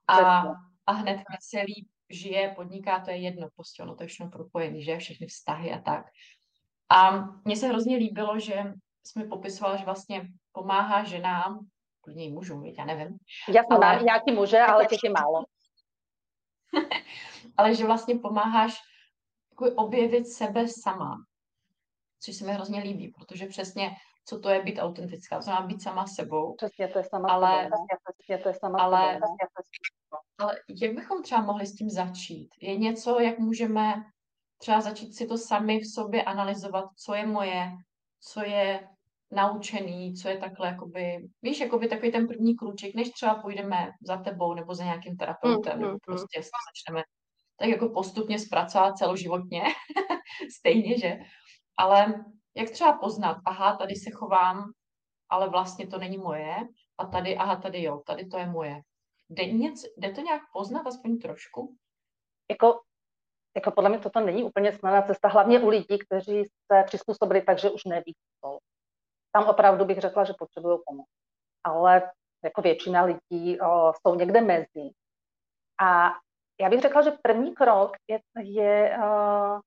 a, 0.08 0.44
a 0.86 0.92
hned 0.92 1.24
se 1.42 1.60
líp 1.60 1.88
žije, 2.12 2.54
podniká, 2.56 3.00
to 3.00 3.12
je 3.12 3.18
jedno, 3.18 3.48
prostě 3.56 3.84
ono 3.84 3.96
to 3.96 4.04
je 4.04 4.08
všechno 4.08 4.32
propojené, 4.32 4.82
že 4.82 4.98
všechny 4.98 5.28
vztahy 5.28 5.72
a 5.72 5.80
tak. 5.82 6.06
A 6.90 7.28
mně 7.46 7.56
se 7.56 7.68
hrozně 7.68 7.98
líbilo, 7.98 8.40
že 8.40 8.64
jsme 9.04 9.24
popisoval, 9.24 9.78
že 9.78 9.86
vlastně 9.86 10.28
pomáhá 10.52 11.04
ženám, 11.04 11.60
klidně 12.02 12.26
i 12.26 12.32
mužům, 12.32 12.66
já 12.66 12.86
nevím. 12.86 13.18
Já 13.54 13.64
jsem 13.64 13.84
ale... 13.84 14.04
nějaký 14.04 14.32
muže, 14.32 14.60
ale 14.60 14.86
těch 14.86 15.00
je 15.04 15.10
málo. 15.10 15.44
ale 17.58 17.76
že 17.76 17.86
vlastně 17.86 18.16
pomáháš 18.20 18.78
jako 19.52 19.76
objevit 19.76 20.28
sebe 20.28 20.68
sama, 20.68 21.18
což 22.20 22.36
se 22.36 22.46
mi 22.46 22.54
hrozně 22.54 22.80
líbí, 22.80 23.08
protože 23.08 23.46
přesně 23.46 23.92
co 24.26 24.40
to 24.40 24.50
je 24.50 24.62
být 24.62 24.80
autentická, 24.80 25.40
to 25.40 25.50
má 25.50 25.62
být 25.62 25.82
sama 25.82 26.08
sebou. 26.08 26.56
Přesně, 26.56 26.88
to 26.88 26.98
je 26.98 27.04
sama 27.04 27.30
ale, 27.30 27.64
sebou. 27.64 27.86
Přesně, 28.18 28.38
to 28.38 28.50
je 28.50 28.54
sama 28.54 28.80
ale, 28.80 29.14
sebou. 29.14 30.18
Ale 30.40 30.56
jak 30.82 30.96
bychom 30.96 31.24
třeba 31.24 31.42
mohli 31.42 31.68
s 31.68 31.76
tím 31.76 31.90
začít? 31.90 32.50
Je 32.62 32.78
něco, 32.78 33.20
jak 33.20 33.40
můžeme 33.40 34.04
třeba 34.58 34.82
začít 34.82 35.16
si 35.16 35.28
to 35.28 35.38
sami 35.38 35.80
v 35.80 35.94
sobě 35.94 36.24
analyzovat, 36.24 36.86
co 36.96 37.14
je 37.14 37.26
moje, 37.26 37.72
co 38.20 38.46
je 38.46 38.90
naučený, 39.32 40.14
co 40.14 40.30
je 40.30 40.38
takhle, 40.38 40.68
jakoby, 40.68 41.28
víš, 41.42 41.60
jakoby 41.60 41.88
takový 41.88 42.12
ten 42.12 42.28
první 42.28 42.56
kruček, 42.56 42.96
než 42.96 43.10
třeba 43.10 43.36
půjdeme 43.36 43.92
za 44.02 44.18
tebou 44.18 44.54
nebo 44.54 44.76
za 44.76 44.84
nějakým 44.84 45.18
terapeutem, 45.18 45.80
mm, 45.80 45.98
prostě 46.06 46.40
mm. 46.40 46.44
začneme 46.44 47.04
tak 47.62 47.70
jako 47.70 47.90
postupně 47.90 48.40
zpracovat 48.40 48.98
celoživotně, 48.98 49.64
stejně, 50.60 51.00
že? 51.00 51.18
Ale 51.78 52.26
jak 52.56 52.70
třeba 52.70 52.98
poznat, 52.98 53.38
aha, 53.46 53.76
tady 53.76 53.96
se 53.96 54.12
chovám, 54.12 54.72
ale 55.30 55.50
vlastně 55.50 55.88
to 55.88 55.98
není 55.98 56.18
moje, 56.18 56.56
a 56.98 57.06
tady, 57.06 57.38
aha, 57.38 57.56
tady 57.56 57.84
jo, 57.84 58.02
tady 58.06 58.26
to 58.26 58.38
je 58.38 58.46
moje. 58.46 58.82
Jde, 59.30 59.46
něco, 59.46 59.88
jde 59.98 60.12
to 60.12 60.22
nějak 60.22 60.42
poznat, 60.54 60.88
aspoň 60.88 61.18
trošku? 61.18 61.76
Jako, 62.50 62.80
jako 63.56 63.72
podle 63.72 63.90
mě 63.90 64.00
toto 64.00 64.20
není 64.20 64.44
úplně 64.44 64.74
snadná 64.74 65.02
cesta, 65.02 65.28
hlavně 65.28 65.60
u 65.60 65.70
lidí, 65.70 65.98
kteří 66.08 66.44
se 66.44 66.84
přizpůsobili 66.86 67.42
tak, 67.42 67.60
že 67.60 67.70
už 67.70 67.84
neví, 67.86 68.16
co. 68.42 68.58
Tam 69.32 69.44
opravdu 69.48 69.86
bych 69.86 70.00
řekla, 70.00 70.24
že 70.24 70.34
potřebují 70.40 70.80
pomoc. 70.86 71.08
Ale 71.64 72.12
jako 72.44 72.62
většina 72.62 73.04
lidí 73.04 73.62
o, 73.62 73.94
jsou 73.94 74.16
někde 74.16 74.42
mezi. 74.42 74.90
A 75.82 76.12
já 76.62 76.70
bych 76.70 76.82
řekla, 76.82 77.02
že 77.02 77.12
první 77.22 77.56
krok 77.56 77.92
je, 78.08 78.20
je 78.44 78.98
uh, 78.98 79.60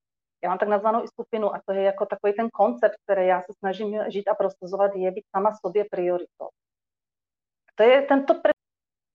já 0.45 0.49
mám 0.51 0.59
tak 0.59 0.69
nazvanou 0.69 1.05
i 1.05 1.09
skupinu 1.09 1.55
a 1.55 1.61
to 1.67 1.73
je 1.73 1.83
jako 1.83 2.07
takový 2.07 2.33
ten 2.33 2.49
koncept, 2.51 2.95
který 3.05 3.27
já 3.27 3.43
se 3.43 3.53
snažím 3.59 4.05
žít 4.09 4.29
a 4.29 4.35
prosazovat, 4.35 4.95
je 4.95 5.11
být 5.11 5.25
sama 5.37 5.51
sobě 5.67 5.85
prioritou. 5.91 6.49
To 7.75 7.83
je 7.83 8.03
tento 8.03 8.35
první, 8.35 8.65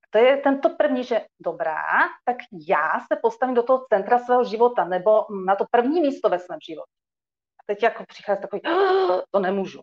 to 0.09 0.17
je 0.17 0.37
tento 0.37 0.69
první, 0.69 1.03
že 1.03 1.25
dobrá, 1.39 1.83
tak 2.25 2.37
já 2.67 2.99
se 2.99 3.19
postavím 3.21 3.55
do 3.55 3.63
toho 3.63 3.85
centra 3.93 4.19
svého 4.19 4.43
života 4.43 4.85
nebo 4.85 5.25
na 5.45 5.55
to 5.55 5.65
první 5.71 6.01
místo 6.01 6.29
ve 6.29 6.39
svém 6.39 6.59
životě. 6.69 6.91
A 7.59 7.63
teď 7.65 7.83
jako 7.83 8.03
přichází 8.07 8.41
takový, 8.41 8.61
oh, 8.61 9.21
to 9.31 9.39
nemůžu. 9.39 9.81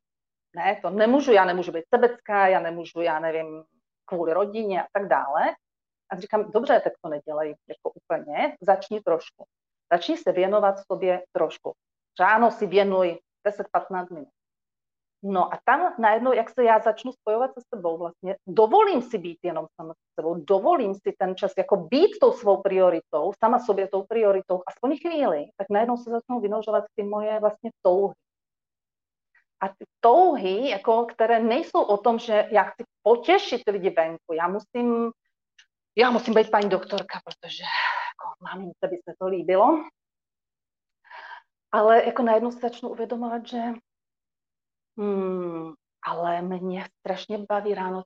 Ne, 0.57 0.79
to 0.83 0.91
nemůžu, 0.91 1.33
já 1.33 1.45
nemůžu 1.45 1.73
být 1.73 1.85
sebecká, 1.95 2.47
já 2.47 2.61
nemůžu, 2.61 3.01
já 3.01 3.21
nevím, 3.21 3.65
kvůli 4.05 4.33
rodině 4.33 4.83
a 4.83 4.87
tak 4.93 5.09
dále. 5.09 5.43
A 6.11 6.17
říkám, 6.17 6.51
dobře, 6.53 6.81
tak 6.85 6.93
to 7.03 7.09
nedělej 7.09 7.57
jako 7.69 7.91
úplně, 7.95 8.57
začni 8.61 9.01
trošku. 9.01 9.45
Začni 9.93 10.17
se 10.17 10.33
věnovat 10.33 10.75
sobě 10.93 11.23
trošku. 11.33 11.73
Ráno 12.21 12.51
si 12.51 12.67
věnuj 12.67 13.19
10-15 13.49 14.15
minut. 14.15 14.29
No 15.23 15.55
a 15.55 15.59
tam 15.65 15.95
najednou, 15.99 16.33
jak 16.33 16.51
se 16.51 16.65
já 16.65 16.79
začnu 16.79 17.13
spojovat 17.13 17.51
se 17.55 17.61
sebou 17.75 17.99
vlastně, 17.99 18.37
dovolím 18.47 19.03
si 19.03 19.19
být 19.19 19.39
jenom 19.43 19.67
sama 19.81 19.95
se 19.95 20.21
sebou, 20.21 20.35
dovolím 20.35 20.95
si 20.95 21.15
ten 21.19 21.37
čas 21.37 21.53
jako 21.59 21.77
být 21.77 22.11
tou 22.21 22.33
svou 22.33 22.63
prioritou, 22.63 23.33
sama 23.45 23.59
sobě 23.59 23.89
tou 23.89 24.03
prioritou, 24.03 24.63
aspoň 24.67 24.99
chvíli, 24.99 25.45
tak 25.57 25.67
najednou 25.71 25.97
se 25.97 26.11
začnou 26.11 26.41
vynožovat 26.41 26.85
ty 26.95 27.03
moje 27.03 27.41
vlastně 27.41 27.71
touhy. 27.83 28.15
A 29.61 29.69
ty 29.69 29.85
touhy, 30.01 30.69
jako, 30.69 31.05
které 31.05 31.43
nejsou 31.43 31.83
o 31.83 31.97
tom, 31.99 32.19
že 32.19 32.49
já 32.51 32.63
chci 32.63 32.85
potěšit 33.03 33.63
lidi 33.67 33.91
venku, 33.91 34.33
já 34.33 34.49
musím, 34.49 35.11
já 35.97 36.11
musím 36.11 36.35
být 36.35 36.51
paní 36.51 36.69
doktorka, 36.69 37.21
protože 37.25 37.63
jako, 37.63 38.35
mamince 38.53 38.89
by 38.89 38.97
se 38.97 39.15
to 39.19 39.27
líbilo. 39.27 39.85
Ale 41.73 42.05
jako 42.05 42.23
najednou 42.23 42.51
se 42.51 42.59
začnu 42.59 42.89
uvědomovat, 42.89 43.47
že 43.47 43.59
hmm, 44.99 45.73
ale 46.03 46.43
mě 46.43 46.85
strašně 47.01 47.39
baví 47.39 47.75
ráno, 47.75 48.03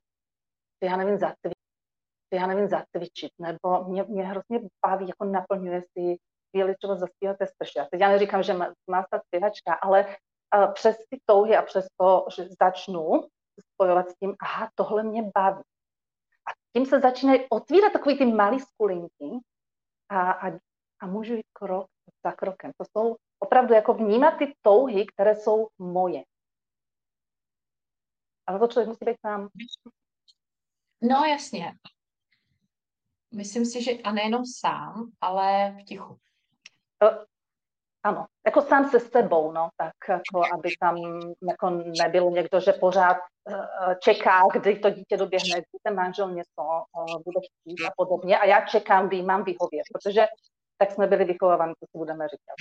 já 0.83 0.97
nevím, 0.97 1.17
zacvičit, 1.17 1.57
já 2.33 2.47
nevím, 2.47 2.67
zacvičit, 2.67 3.31
nebo 3.39 3.83
mě, 3.83 4.03
mě 4.03 4.23
hrozně 4.23 4.69
baví, 4.85 5.07
jako 5.07 5.25
naplňuje 5.25 5.81
si 5.81 6.17
chvíli 6.51 6.75
třeba 6.75 6.95
zaspívat 6.95 7.37
té 7.37 7.47
sprše. 7.47 7.87
Teď 7.91 8.01
já 8.01 8.09
neříkám, 8.09 8.43
že 8.43 8.53
má, 8.53 8.73
má 8.87 9.03
stát 9.03 9.21
zpěvačka, 9.25 9.73
ale 9.73 10.15
přes 10.73 10.97
ty 11.09 11.21
touhy 11.25 11.57
a 11.57 11.61
přes 11.61 11.87
to, 11.97 12.25
že 12.35 12.47
začnu 12.61 13.21
spojovat 13.73 14.09
s 14.09 14.15
tím, 14.15 14.35
aha, 14.39 14.69
tohle 14.75 15.03
mě 15.03 15.31
baví. 15.35 15.63
A 16.47 16.51
tím 16.73 16.85
se 16.85 16.99
začínají 16.99 17.49
otvírat 17.49 17.93
takový 17.93 18.17
ty 18.17 18.25
malý 18.25 18.59
skulinky 18.59 19.39
a, 20.09 20.31
a, 20.31 20.51
a 21.01 21.07
můžu 21.07 21.33
jít 21.33 21.47
krok 21.53 21.87
za 22.25 22.31
krokem. 22.31 22.71
To 22.77 22.85
jsou 22.85 23.15
opravdu 23.39 23.73
jako 23.73 23.93
vnímat 23.93 24.31
ty 24.31 24.55
touhy, 24.61 25.05
které 25.05 25.35
jsou 25.35 25.67
moje. 25.79 26.23
Ale 28.47 28.59
to 28.59 28.67
člověk 28.67 28.87
musí 28.87 29.05
být 29.05 29.17
sám. 29.21 29.49
No 31.01 31.25
jasně. 31.25 31.73
Myslím 33.33 33.65
si, 33.65 33.83
že 33.83 33.91
a 33.91 34.11
nejenom 34.11 34.45
sám, 34.45 35.11
ale 35.21 35.77
v 35.81 35.83
tichu. 35.83 36.17
Ano, 38.03 38.25
jako 38.45 38.61
sám 38.61 38.89
se 38.89 38.99
sebou, 38.99 39.51
no, 39.51 39.69
tak 39.77 39.93
jako, 40.09 40.53
aby 40.53 40.69
tam 40.79 40.95
jako 41.49 41.69
nebyl 42.03 42.31
někdo, 42.31 42.59
že 42.59 42.73
pořád 42.73 43.17
uh, 43.17 43.93
čeká, 43.99 44.41
kdy 44.53 44.79
to 44.79 44.89
dítě 44.89 45.17
doběhne, 45.17 45.55
kdy 45.55 45.79
ten 45.83 45.95
manžel 45.95 46.31
něco 46.31 46.61
uh, 46.61 47.21
bude 47.25 47.39
chtít 47.39 47.85
a 47.85 47.91
podobně. 47.97 48.39
A 48.39 48.45
já 48.45 48.65
čekám, 48.65 49.07
kdy 49.07 49.21
mám 49.21 49.43
vyhovět, 49.43 49.85
protože 49.93 50.25
tak 50.77 50.91
jsme 50.91 51.07
byli 51.07 51.25
vychováváni, 51.25 51.73
co 51.79 51.85
si 51.91 51.97
budeme 51.97 52.27
říkat. 52.27 52.55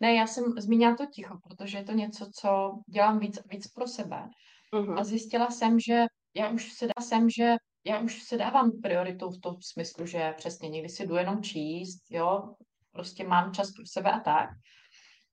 Ne, 0.00 0.14
já 0.14 0.26
jsem 0.26 0.44
zmínila 0.44 0.96
to 0.96 1.06
ticho, 1.06 1.38
protože 1.48 1.78
je 1.78 1.84
to 1.84 1.92
něco, 1.92 2.30
co 2.40 2.72
dělám 2.88 3.18
víc, 3.18 3.38
víc 3.46 3.72
pro 3.72 3.86
sebe. 3.86 4.28
Uh-huh. 4.72 4.98
A 4.98 5.04
zjistila 5.04 5.50
jsem, 5.50 5.80
že 5.80 6.04
já 6.34 6.48
už 6.48 6.72
se 6.72 6.86
dá, 6.86 7.02
jsem, 7.02 7.30
že 7.30 7.54
já 7.84 8.00
už 8.00 8.22
se 8.22 8.36
dávám 8.36 8.70
prioritu 8.82 9.30
v 9.30 9.40
tom 9.40 9.56
smyslu, 9.60 10.06
že 10.06 10.34
přesně 10.36 10.68
někdy 10.68 10.88
si 10.88 11.06
jdu 11.06 11.16
jenom 11.16 11.42
číst, 11.42 12.10
jo, 12.10 12.54
prostě 12.96 13.24
mám 13.24 13.52
čas 13.52 13.72
pro 13.72 13.86
sebe 13.86 14.12
a 14.12 14.20
tak. 14.20 14.50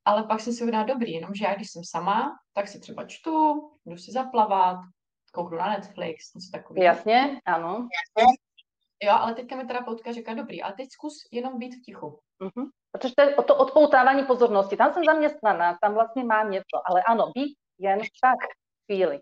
Ale 0.05 0.23
pak 0.23 0.39
jsem 0.39 0.53
si 0.53 0.63
uvědomila, 0.63 0.93
dobrý, 0.93 1.11
jenomže 1.11 1.45
já 1.45 1.55
když 1.55 1.71
jsem 1.71 1.83
sama, 1.83 2.31
tak 2.53 2.67
si 2.67 2.79
třeba 2.79 3.05
čtu, 3.05 3.61
jdu 3.85 3.97
si 3.97 4.11
zaplavat, 4.11 4.77
kouknu 5.33 5.57
na 5.57 5.69
Netflix, 5.69 6.33
něco 6.33 6.49
takového. 6.51 6.85
Jasně, 6.85 7.41
ano. 7.45 7.87
Jo, 9.03 9.11
ale 9.11 9.33
teďka 9.33 9.55
mi 9.55 9.65
terapeutka 9.65 10.11
říká, 10.11 10.33
dobrý, 10.33 10.63
ale 10.63 10.73
teď 10.73 10.89
zkus 10.91 11.13
jenom 11.31 11.59
být 11.59 11.75
v 11.75 11.81
tichu. 11.85 12.19
Uh-huh. 12.41 12.69
Protože 12.91 13.13
to 13.17 13.21
je 13.21 13.35
o 13.35 13.43
to 13.43 13.55
odpoutávání 13.55 14.23
pozornosti. 14.23 14.77
Tam 14.77 14.93
jsem 14.93 15.03
zaměstnaná, 15.03 15.77
tam 15.81 15.93
vlastně 15.93 16.23
mám 16.23 16.51
něco, 16.51 16.81
ale 16.85 17.03
ano, 17.03 17.31
být 17.35 17.57
jen 17.79 17.99
tak 17.99 18.39
chvíli. 18.85 19.19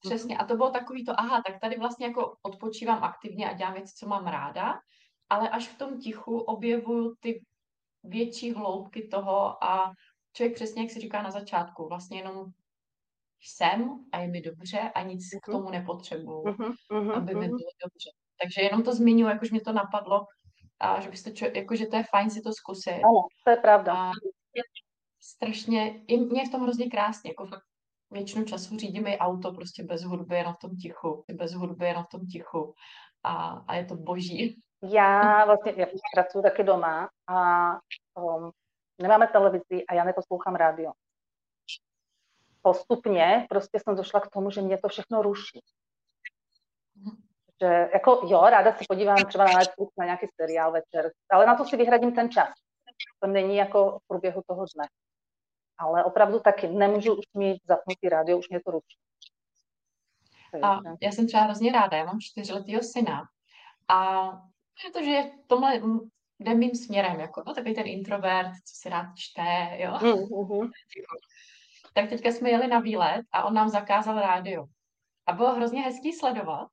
Přesně, 0.00 0.38
a 0.38 0.44
to 0.44 0.56
bylo 0.56 0.70
takový 0.70 1.04
to, 1.04 1.20
aha, 1.20 1.42
tak 1.46 1.60
tady 1.60 1.78
vlastně 1.78 2.06
jako 2.06 2.36
odpočívám 2.42 3.04
aktivně 3.04 3.50
a 3.50 3.52
dělám 3.52 3.74
věci, 3.74 3.94
co 3.96 4.08
mám 4.08 4.26
ráda, 4.26 4.78
ale 5.28 5.48
až 5.48 5.68
v 5.68 5.78
tom 5.78 5.98
tichu 5.98 6.38
objevuju 6.38 7.14
ty 7.20 7.40
větší 8.02 8.52
hloubky 8.52 9.08
toho 9.08 9.64
a 9.64 9.92
člověk 10.32 10.54
přesně, 10.54 10.82
jak 10.82 10.90
se 10.90 11.00
říká 11.00 11.22
na 11.22 11.30
začátku, 11.30 11.88
vlastně 11.88 12.18
jenom 12.18 12.46
jsem 13.40 14.04
a 14.12 14.18
je 14.18 14.28
mi 14.28 14.40
dobře 14.40 14.80
a 14.80 15.02
nic 15.02 15.20
uh-huh. 15.20 15.40
k 15.42 15.48
mhm. 15.48 15.58
tomu 15.58 15.70
nepotřebuju, 15.70 16.42
uh-huh, 16.42 16.74
uh-huh, 16.90 17.12
aby 17.12 17.34
mi 17.34 17.46
bylo 17.46 17.70
dobře. 17.84 18.10
Takže 18.42 18.60
jenom 18.60 18.82
to 18.82 18.94
zmiňuji, 18.94 19.28
jakož 19.28 19.50
mě 19.50 19.60
to 19.60 19.72
napadlo, 19.72 20.26
a 20.80 21.00
že 21.00 21.10
byste, 21.10 21.32
čo, 21.32 21.46
jako, 21.54 21.76
že 21.76 21.86
to 21.86 21.96
je 21.96 22.04
fajn 22.10 22.30
si 22.30 22.40
to 22.40 22.52
zkusit. 22.52 23.00
Ano, 23.04 23.22
to 23.44 23.50
je 23.50 23.56
pravda. 23.56 23.92
A 23.92 24.10
strašně, 25.20 26.04
i 26.06 26.16
mě 26.16 26.40
je 26.40 26.48
v 26.48 26.50
tom 26.50 26.62
hrozně 26.62 26.90
krásně, 26.90 27.30
jako 27.30 27.46
fakt 27.46 27.64
většinu 28.10 28.44
času 28.44 28.78
řídím 28.78 29.06
i 29.06 29.18
auto 29.18 29.52
prostě 29.52 29.82
bez 29.82 30.02
hudby, 30.02 30.36
jenom 30.36 30.54
v 30.54 30.58
tom 30.58 30.76
tichu, 30.76 31.24
bez 31.32 31.52
hudby, 31.52 31.86
jenom 31.86 32.04
v 32.04 32.08
tom 32.08 32.26
tichu 32.26 32.74
a, 33.22 33.34
a 33.68 33.74
je 33.74 33.84
to 33.84 33.96
boží. 33.96 34.62
Já 34.88 35.44
vlastně 35.44 35.74
já 35.76 35.86
pracuji 36.14 36.42
taky 36.42 36.64
doma 36.64 37.10
a 37.26 37.70
um, 38.14 38.50
nemáme 38.98 39.28
televizi 39.28 39.86
a 39.88 39.94
já 39.94 40.04
neposlouchám 40.04 40.54
rádio. 40.54 40.92
Postupně 42.62 43.46
prostě 43.48 43.80
jsem 43.80 43.96
došla 43.96 44.20
k 44.20 44.30
tomu, 44.30 44.50
že 44.50 44.60
mě 44.60 44.78
to 44.78 44.88
všechno 44.88 45.22
ruší. 45.22 45.60
Že 47.62 47.90
jako 47.92 48.20
jo, 48.26 48.42
ráda 48.50 48.72
si 48.72 48.84
podívám 48.88 49.16
třeba 49.28 49.44
na 49.44 49.58
Netflix 49.58 49.92
na 49.98 50.04
nějaký 50.04 50.26
seriál 50.40 50.72
večer, 50.72 51.12
ale 51.30 51.46
na 51.46 51.56
to 51.56 51.64
si 51.64 51.76
vyhradím 51.76 52.14
ten 52.14 52.30
čas. 52.30 52.48
To 53.20 53.26
není 53.26 53.56
jako 53.56 53.98
v 53.98 54.08
průběhu 54.08 54.42
toho 54.46 54.64
dne. 54.74 54.86
Ale 55.78 56.04
opravdu 56.04 56.40
taky 56.40 56.68
nemůžu 56.68 57.14
už 57.14 57.24
mít 57.34 57.62
zapnutý 57.64 58.08
rádio, 58.08 58.38
už 58.38 58.48
mě 58.48 58.60
to 58.60 58.70
ruší. 58.70 58.98
A 60.62 60.80
já 61.02 61.12
jsem 61.12 61.26
třeba 61.26 61.42
hrozně 61.42 61.72
ráda, 61.72 61.96
já 61.96 62.04
mám 62.04 62.20
čtyřletýho 62.20 62.82
syna 62.82 63.22
a 63.88 64.30
protože 64.82 65.10
je 65.10 65.30
tomhle 65.46 65.80
jde 66.38 66.54
mým 66.54 66.74
směrem, 66.74 67.20
jako 67.20 67.42
no, 67.46 67.54
takový 67.54 67.74
ten 67.74 67.86
introvert, 67.86 68.52
co 68.52 68.74
si 68.74 68.88
rád 68.88 69.06
čte, 69.16 69.76
jo. 69.78 69.92
Mm-hmm. 69.92 70.70
tak 71.94 72.08
teďka 72.08 72.28
jsme 72.28 72.50
jeli 72.50 72.66
na 72.66 72.78
výlet 72.78 73.22
a 73.32 73.44
on 73.44 73.54
nám 73.54 73.68
zakázal 73.68 74.20
rádio. 74.20 74.64
A 75.26 75.32
bylo 75.32 75.54
hrozně 75.54 75.82
hezký 75.82 76.12
sledovat, 76.12 76.68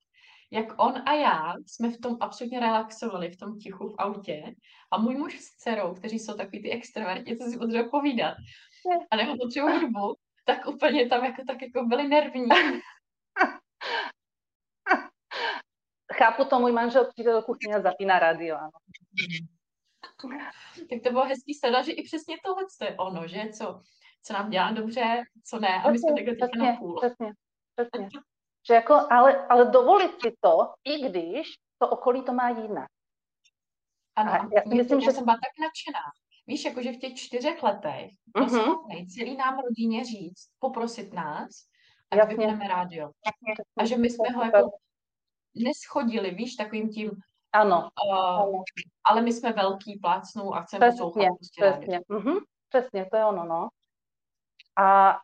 jak 0.52 0.66
on 0.78 0.94
a 1.06 1.14
já 1.14 1.54
jsme 1.68 1.90
v 1.90 2.00
tom 2.02 2.18
absolutně 2.20 2.60
relaxovali, 2.60 3.32
v 3.32 3.38
tom 3.38 3.58
tichu 3.58 3.90
v 3.90 3.96
autě 3.98 4.56
a 4.92 4.98
můj 4.98 5.16
muž 5.16 5.40
s 5.40 5.56
dcerou, 5.58 5.94
kteří 5.94 6.20
jsou 6.20 6.34
takový 6.34 6.62
ty 6.62 6.72
extroverti, 6.72 7.38
co 7.38 7.50
si 7.50 7.58
potřebují 7.58 7.90
povídat 7.92 8.38
a 9.12 9.16
nebo 9.16 9.38
potřebují 9.38 9.80
hudbu, 9.80 10.16
tak 10.46 10.68
úplně 10.68 11.08
tam 11.08 11.26
jako, 11.26 11.42
tak 11.48 11.62
jako 11.62 11.86
byli 11.86 12.08
nervní. 12.08 12.50
Chápu 16.24 16.46
to, 16.46 16.60
můj 16.60 16.72
manžel 16.72 17.06
přijde 17.06 17.32
do 17.32 17.42
kuchyně 17.42 17.76
a 17.76 17.82
zapíná 17.82 18.20
rádio, 18.20 18.58
ano. 18.58 18.70
tak 20.90 21.00
to 21.04 21.10
bylo 21.10 21.26
hezký 21.26 21.54
sledovat, 21.54 21.82
že 21.82 21.92
i 21.92 22.04
přesně 22.04 22.36
tohle 22.46 22.64
je 22.82 22.98
ono, 22.98 23.28
že 23.28 23.50
co 23.58 23.82
co 24.24 24.34
nám 24.34 24.50
dělá 24.50 24.72
dobře, 24.72 25.24
co 25.46 25.60
ne. 25.60 25.84
A 25.84 25.92
my 25.92 26.00
jsme 26.00 26.14
takhle 26.14 26.36
teďka 26.36 26.64
na 26.64 26.76
půl. 26.76 27.00
Přesně, 27.00 27.34
přesně. 27.76 28.10
Že 28.68 28.74
jako, 28.74 28.94
ale, 28.94 29.48
ale 29.48 29.66
dovolit 29.66 30.12
si 30.22 30.34
to, 30.42 30.74
i 30.84 31.10
když 31.10 31.48
to 31.78 31.90
okolí 31.90 32.24
to 32.24 32.34
má 32.34 32.50
jinak. 32.50 32.90
Ano, 34.16 34.32
a 34.32 34.50
já, 34.56 34.62
si 34.62 34.76
myslím, 34.76 35.02
že 35.02 35.12
jsem 35.12 35.24
byla 35.24 35.36
tak 35.36 35.66
nadšená. 35.66 36.04
Víš, 36.48 36.66
jakože 36.66 36.92
v 36.92 36.98
těch 36.98 37.16
čtyřech 37.16 37.64
letech 37.64 38.12
byl 38.34 38.46
uh-huh. 38.46 38.62
schopný 38.62 39.08
celý 39.08 39.38
nám 39.38 39.60
rodině 39.60 40.06
říct, 40.06 40.50
poprosit 40.60 41.14
nás, 41.14 41.50
ať 42.12 42.28
vypneme 42.28 42.68
rádio. 42.68 43.12
A 43.78 43.86
že 43.86 43.98
my 43.98 44.10
jsme 44.10 44.30
ho 44.30 44.44
jako 44.44 44.72
neschodili, 45.56 46.32
víš, 46.32 46.56
takovým 46.56 46.90
tím, 46.90 47.12
ano. 47.54 47.90
Uh, 48.10 48.64
ale 49.04 49.22
my 49.22 49.34
jsme 49.34 49.54
velký 49.54 50.00
plácnou 50.00 50.54
a 50.54 50.62
chceme 50.62 50.92
poslouchat 50.92 51.28
prostě 51.40 51.62
přesně. 51.62 52.00
Uh-huh. 52.00 52.42
Přesně, 52.70 53.06
to 53.12 53.18
je 53.18 53.26
ono, 53.26 53.46
no. 53.46 53.70
A 54.78 55.20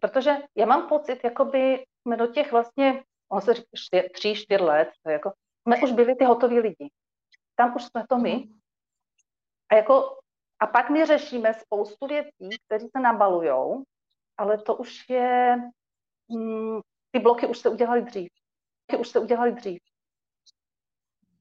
protože 0.00 0.36
já 0.54 0.66
mám 0.66 0.88
pocit, 0.88 1.24
jakoby 1.24 1.84
jsme 2.02 2.16
do 2.16 2.26
těch 2.26 2.52
vlastně, 2.52 3.04
on 3.28 3.40
se 3.40 3.54
říká 3.54 3.68
čtyř, 3.74 4.12
tři, 4.12 4.34
čtyř 4.34 4.60
let, 4.60 4.88
to 5.02 5.10
jako, 5.10 5.32
jsme 5.62 5.82
už 5.82 5.92
byli 5.92 6.14
ty 6.14 6.24
hotoví 6.24 6.60
lidi. 6.60 6.90
Tam 7.54 7.76
už 7.76 7.84
jsme 7.84 8.04
to 8.08 8.18
my. 8.18 8.36
Mhm. 8.36 8.58
A 9.68 9.74
jako 9.74 10.18
a 10.60 10.66
pak 10.66 10.90
my 10.90 11.06
řešíme 11.06 11.54
spoustu 11.54 12.06
věcí, 12.06 12.58
které 12.66 12.80
se 12.80 13.00
nabalujou, 13.02 13.84
ale 14.36 14.58
to 14.58 14.74
už 14.74 15.08
je, 15.08 15.56
hm, 16.32 16.80
ty 17.10 17.18
bloky 17.18 17.46
už 17.46 17.58
se 17.58 17.68
udělaly 17.68 18.02
dřív. 18.02 18.28
Už 18.98 19.08
se 19.08 19.18
udělaly 19.18 19.52
dřív. 19.52 19.80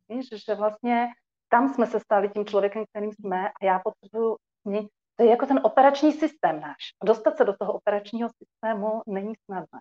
Víš, 0.10 0.30
že 0.46 0.56
vlastně 0.56 1.08
tam 1.50 1.74
jsme 1.74 1.88
se 1.88 2.00
stali 2.00 2.30
tím 2.30 2.46
člověkem, 2.46 2.86
kterým 2.86 3.14
jsme 3.14 3.50
a 3.50 3.66
já 3.66 3.80
potřebuju 3.80 4.38
změnit. 4.66 4.92
To 5.16 5.24
je 5.24 5.30
jako 5.30 5.46
ten 5.46 5.60
operační 5.64 6.12
systém 6.12 6.60
náš. 6.60 6.78
A 7.02 7.06
dostat 7.06 7.38
se 7.38 7.46
do 7.46 7.58
toho 7.58 7.74
operačního 7.74 8.30
systému 8.30 9.02
není 9.08 9.34
snadné. 9.46 9.80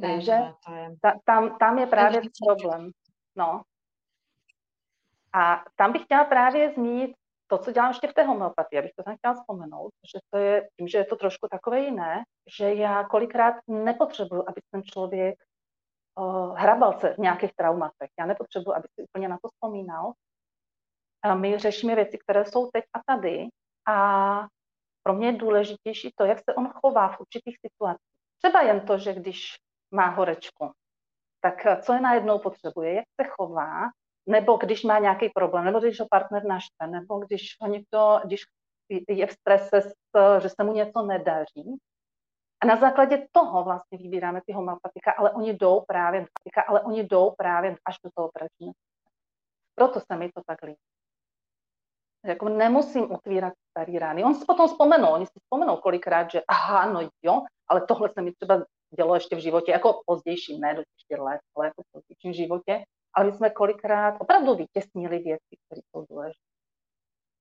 Takže 0.00 0.38
ta, 1.02 1.14
tam, 1.24 1.58
tam 1.58 1.78
je 1.78 1.86
právě 1.86 2.20
problém. 2.46 2.90
No. 3.36 3.62
A 5.32 5.64
tam 5.76 5.92
bych 5.92 6.02
chtěla 6.02 6.24
právě 6.24 6.72
zmínit 6.72 7.16
to, 7.46 7.58
co 7.58 7.72
dělám 7.72 7.90
ještě 7.90 8.08
v 8.08 8.14
té 8.14 8.22
homeopatii, 8.22 8.78
abych 8.78 8.90
to 8.96 9.02
tam 9.02 9.16
chtěla 9.16 9.34
vzpomenout, 9.34 9.92
že 10.14 10.18
to 10.30 10.38
je, 10.38 10.68
tím, 10.76 10.88
že 10.88 10.98
je 10.98 11.04
to 11.04 11.16
trošku 11.16 11.48
takové 11.50 11.80
jiné, 11.80 12.22
že 12.58 12.74
já 12.74 13.04
kolikrát 13.04 13.54
nepotřebuju, 13.68 14.44
aby 14.48 14.60
ten 14.70 14.82
člověk 14.82 15.34
uh, 16.18 16.56
hrabal 16.56 17.00
se 17.00 17.14
v 17.14 17.18
nějakých 17.18 17.54
traumatech. 17.56 18.10
Já 18.18 18.26
nepotřebuji, 18.26 18.72
aby 18.72 18.88
si 18.94 19.02
úplně 19.02 19.28
na 19.28 19.38
to 19.42 19.48
vzpomínal. 19.48 20.12
A 21.22 21.34
my 21.34 21.58
řešíme 21.58 21.94
věci, 21.94 22.18
které 22.18 22.44
jsou 22.44 22.70
teď 22.70 22.84
a 22.92 23.00
tady 23.06 23.48
a 23.88 24.46
pro 25.02 25.14
mě 25.14 25.26
je 25.26 25.32
důležitější 25.32 26.12
to, 26.16 26.24
jak 26.24 26.38
se 26.38 26.54
on 26.54 26.68
chová 26.68 27.08
v 27.08 27.20
určitých 27.20 27.56
situacích. 27.66 28.20
Třeba 28.38 28.62
jen 28.62 28.80
to, 28.80 28.98
že 28.98 29.14
když 29.14 29.56
má 29.94 30.06
horečku, 30.06 30.72
tak 31.40 31.82
co 31.82 31.92
je 31.92 32.00
najednou 32.00 32.38
potřebuje, 32.38 32.94
jak 32.94 33.04
se 33.20 33.28
chová, 33.28 33.90
nebo 34.26 34.56
když 34.56 34.82
má 34.82 34.98
nějaký 34.98 35.28
problém, 35.28 35.64
nebo 35.64 35.78
když 35.78 36.00
ho 36.00 36.06
partner 36.10 36.44
naštve, 36.44 36.86
nebo 36.86 37.18
když 37.18 37.56
ho 37.60 37.68
někdo, 37.68 38.20
když 38.24 38.44
je 39.08 39.26
v 39.26 39.32
strese, 39.32 39.92
že 40.42 40.48
se 40.48 40.64
mu 40.64 40.72
něco 40.72 41.02
nedaří. 41.02 41.76
A 42.64 42.66
na 42.66 42.76
základě 42.76 43.26
toho 43.32 43.64
vlastně 43.64 43.98
vybíráme 43.98 44.40
ty 44.46 44.52
homeopatika, 44.52 45.12
ale 45.12 45.30
oni 45.30 45.52
jdou 45.52 45.80
právě, 45.80 46.26
ale 46.66 46.80
oni 46.80 47.04
jdou 47.04 47.30
právě 47.30 47.76
až 47.84 47.96
do 48.04 48.10
toho 48.14 48.28
operačního. 48.28 48.72
Proto 49.74 50.00
se 50.00 50.16
mi 50.16 50.32
to 50.32 50.40
tak 50.46 50.62
líbí. 50.62 50.78
Jako 52.24 52.48
nemusím 52.48 53.12
otvírat 53.12 53.52
starý 53.70 53.98
rány. 53.98 54.24
On 54.24 54.34
si 54.34 54.44
potom 54.44 54.68
vzpomenou, 54.68 55.12
oni 55.12 55.26
si 55.26 55.40
vzpomenou 55.40 55.76
kolikrát, 55.76 56.30
že 56.30 56.42
aha, 56.48 56.92
no 56.92 57.10
jo, 57.22 57.42
ale 57.68 57.86
tohle 57.86 58.08
se 58.08 58.22
mi 58.22 58.32
třeba 58.32 58.64
dělo 58.96 59.14
ještě 59.14 59.36
v 59.36 59.42
životě, 59.42 59.72
jako 59.72 60.02
pozdějším, 60.06 60.60
ne 60.60 60.74
do 60.74 60.82
těch 61.08 61.18
let, 61.18 61.40
ale 61.56 61.66
jako 61.66 61.82
v 61.82 61.92
pozdějším 61.92 62.32
životě 62.32 62.84
ale 63.14 63.26
my 63.26 63.32
jsme 63.32 63.50
kolikrát 63.50 64.16
opravdu 64.20 64.54
vytěsnili 64.54 65.18
věci, 65.18 65.56
které 65.66 65.80
jsou 65.80 66.06
důležité. 66.10 66.44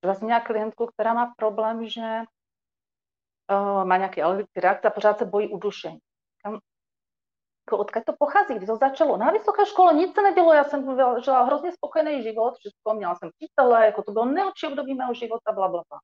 Vlastně 0.05 0.25
měla 0.25 0.39
klientku, 0.39 0.85
která 0.85 1.13
má 1.13 1.33
problém, 1.37 1.89
že 1.89 2.21
uh, 3.51 3.85
má 3.85 3.97
nějaký 3.97 4.21
alergický 4.21 4.59
reakce 4.59 4.87
a 4.87 4.91
pořád 4.91 5.17
se 5.17 5.25
bojí 5.25 5.47
udušení. 5.47 5.99
Kam, 6.43 6.59
jako 7.67 7.77
odkud 7.77 8.03
to 8.05 8.13
pochází, 8.19 8.55
kdy 8.55 8.65
to 8.65 8.75
začalo? 8.75 9.17
Na 9.17 9.31
vysoké 9.31 9.65
škole 9.65 9.93
nic 9.93 10.15
se 10.15 10.21
nedělo, 10.21 10.53
já 10.53 10.63
jsem 10.63 10.97
žila 11.23 11.43
hrozně 11.43 11.71
spokojený 11.71 12.23
život, 12.23 12.53
všechno, 12.57 12.93
měla 12.93 13.15
jsem 13.15 13.29
přítele, 13.37 13.85
jako 13.85 14.03
to 14.03 14.11
bylo 14.11 14.25
nejlepší 14.25 14.67
období 14.67 14.93
mého 14.95 15.13
života, 15.13 15.51
bla, 15.51 15.67
bla, 15.67 15.83
bla. 15.89 15.99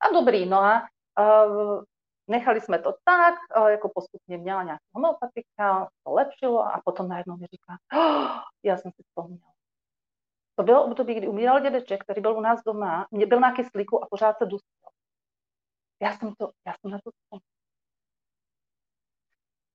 A 0.00 0.12
dobrý, 0.12 0.46
no 0.46 0.58
a 0.58 0.82
uh, 1.20 1.82
nechali 2.28 2.60
jsme 2.60 2.78
to 2.78 2.94
tak, 3.04 3.34
jako 3.68 3.90
postupně 3.94 4.38
měla 4.38 4.62
nějaká 4.62 4.84
homeopatika, 4.94 5.88
to 6.04 6.12
lepšilo 6.12 6.60
a 6.62 6.80
potom 6.84 7.08
najednou 7.08 7.36
mi 7.36 7.46
říká, 7.46 7.76
oh, 7.98 8.40
já 8.62 8.76
jsem 8.76 8.90
si 8.92 9.02
vzpomněla. 9.02 9.50
To 10.56 10.62
bylo 10.62 10.84
období, 10.84 11.14
kdy 11.14 11.28
umíral 11.28 11.60
dědeček, 11.60 12.02
který 12.02 12.20
byl 12.20 12.36
u 12.36 12.40
nás 12.40 12.60
doma, 12.66 13.06
byl 13.26 13.40
na 13.40 13.52
kyslíku 13.52 14.04
a 14.04 14.06
pořád 14.10 14.38
se 14.38 14.46
dusil. 14.46 14.75
Já 16.00 16.18
jsem, 16.18 16.34
to, 16.34 16.50
já 16.66 16.74
jsem 16.80 16.90
na 16.90 16.98
to. 17.04 17.10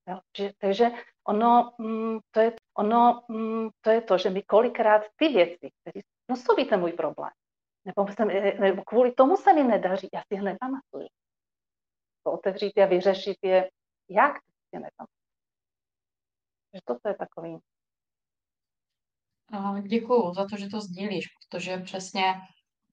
Jo, 0.10 0.20
že, 0.38 0.52
takže 0.58 0.90
ono, 1.28 1.74
mm, 1.78 2.20
to 2.32 2.40
je, 2.40 2.54
ono 2.78 3.24
mm, 3.28 3.70
to 3.82 3.90
je 3.90 4.02
to, 4.02 4.18
že 4.18 4.30
my 4.30 4.44
kolikrát 4.44 5.02
ty 5.16 5.28
věci, 5.28 5.72
které 5.82 6.02
no 6.30 6.56
víte 6.58 6.78
můj 6.78 6.94
problém, 6.94 7.32
nebo, 7.86 8.08
jsem, 8.08 8.28
nebo 8.60 8.84
kvůli 8.84 9.12
tomu 9.12 9.38
se 9.38 9.54
mi 9.54 9.64
nedaří, 9.64 10.10
já 10.14 10.22
si 10.22 10.36
je 10.36 10.42
nepamatuju 10.42 11.08
to 12.24 12.32
otevřít 12.32 12.78
a 12.78 12.86
vyřešit 12.86 13.38
je, 13.42 13.70
jak 14.10 14.36
je 14.74 14.80
tam. 14.80 15.08
Takže 16.72 16.82
toto 16.86 17.10
je 17.10 17.16
takový. 17.16 17.58
Děkuju 19.88 20.34
za 20.34 20.48
to, 20.48 20.58
že 20.58 20.70
to 20.70 20.82
sdílíš, 20.82 21.28
protože 21.28 21.78
přesně 21.78 22.34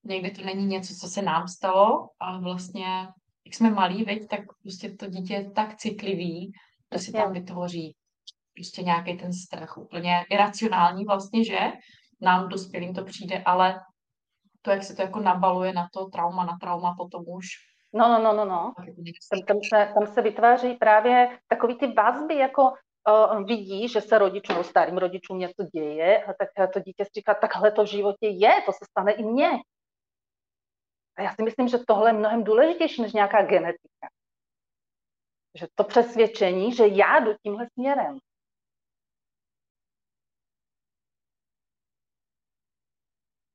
někdy 0.03 0.31
to 0.31 0.41
není 0.41 0.65
něco, 0.65 0.93
co 0.93 1.07
se 1.07 1.21
nám 1.21 1.47
stalo, 1.47 2.09
ale 2.19 2.41
vlastně, 2.41 3.07
jak 3.49 3.55
jsme 3.55 3.69
malí, 3.69 4.03
veď, 4.03 4.27
tak 4.27 4.39
prostě 4.61 4.89
to 4.89 5.07
dítě 5.07 5.33
je 5.33 5.51
tak 5.51 5.75
citlivý, 5.75 6.51
že 6.93 6.99
si 6.99 7.11
tam 7.11 7.33
vytvoří 7.33 7.95
prostě 8.55 8.83
nějaký 8.83 9.17
ten 9.17 9.33
strach 9.33 9.77
úplně 9.77 10.25
iracionální 10.29 11.05
vlastně, 11.05 11.45
že 11.45 11.59
nám 12.21 12.49
dospělým 12.49 12.93
to 12.93 13.03
přijde, 13.03 13.43
ale 13.45 13.81
to, 14.61 14.71
jak 14.71 14.83
se 14.83 14.95
to 14.95 15.01
jako 15.01 15.19
nabaluje 15.19 15.73
na 15.73 15.87
to 15.93 16.05
trauma 16.05 16.45
na 16.45 16.57
trauma, 16.61 16.95
potom 16.97 17.23
už 17.27 17.45
No, 17.93 18.07
no, 18.09 18.23
no, 18.23 18.33
no, 18.33 18.45
no. 18.45 18.73
Tam, 19.31 19.41
tam, 19.47 19.57
se, 19.73 19.93
tam 19.93 20.07
se 20.13 20.21
vytváří 20.21 20.73
právě 20.73 21.39
takový 21.47 21.77
ty 21.77 21.87
vazby, 21.87 22.35
jako 22.35 22.63
uh, 22.63 23.45
vidí, 23.45 23.87
že 23.87 24.01
se 24.01 24.17
rodičům, 24.17 24.63
starým 24.63 24.97
rodičům 24.97 25.39
něco 25.39 25.63
děje, 25.73 26.23
a 26.23 26.33
tak 26.33 26.73
to 26.73 26.79
dítě 26.79 27.05
si 27.05 27.11
říká, 27.15 27.33
takhle 27.33 27.71
to 27.71 27.83
v 27.83 27.87
životě 27.87 28.27
je, 28.27 28.51
to 28.65 28.71
se 28.71 28.85
stane 28.89 29.11
i 29.11 29.23
mně. 29.23 29.49
A 31.19 31.21
já 31.21 31.35
si 31.35 31.43
myslím, 31.43 31.67
že 31.67 31.77
tohle 31.87 32.09
je 32.09 32.13
mnohem 32.13 32.43
důležitější 32.43 33.01
než 33.01 33.13
nějaká 33.13 33.45
genetika. 33.45 34.07
Že 35.59 35.67
to 35.75 35.83
přesvědčení, 35.83 36.75
že 36.75 36.87
já 36.87 37.19
jdu 37.19 37.31
tímhle 37.43 37.67
směrem. 37.73 38.17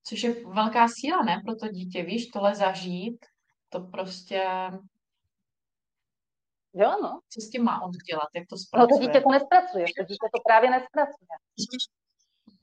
Což 0.07 0.23
je 0.23 0.45
velká 0.47 0.89
síla, 0.89 1.23
ne, 1.23 1.43
pro 1.45 1.57
to 1.57 1.69
dítě, 1.69 2.03
víš, 2.03 2.27
tohle 2.27 2.55
zažít 2.55 3.27
to 3.69 3.81
prostě... 3.81 4.45
Jo, 6.75 6.91
no. 7.03 7.21
Co 7.29 7.41
s 7.41 7.51
tím 7.51 7.65
má 7.65 7.83
on 7.83 7.91
dělat, 7.91 8.29
jak 8.35 8.49
to 8.49 8.57
zpracuje? 8.57 8.89
No 8.91 8.99
to 8.99 9.07
dítě 9.07 9.21
to 9.21 9.31
nespracuje, 9.31 9.85
to 9.99 10.05
dítě 10.05 10.27
to 10.35 10.41
právě 10.47 10.71
nespracuje. 10.71 11.29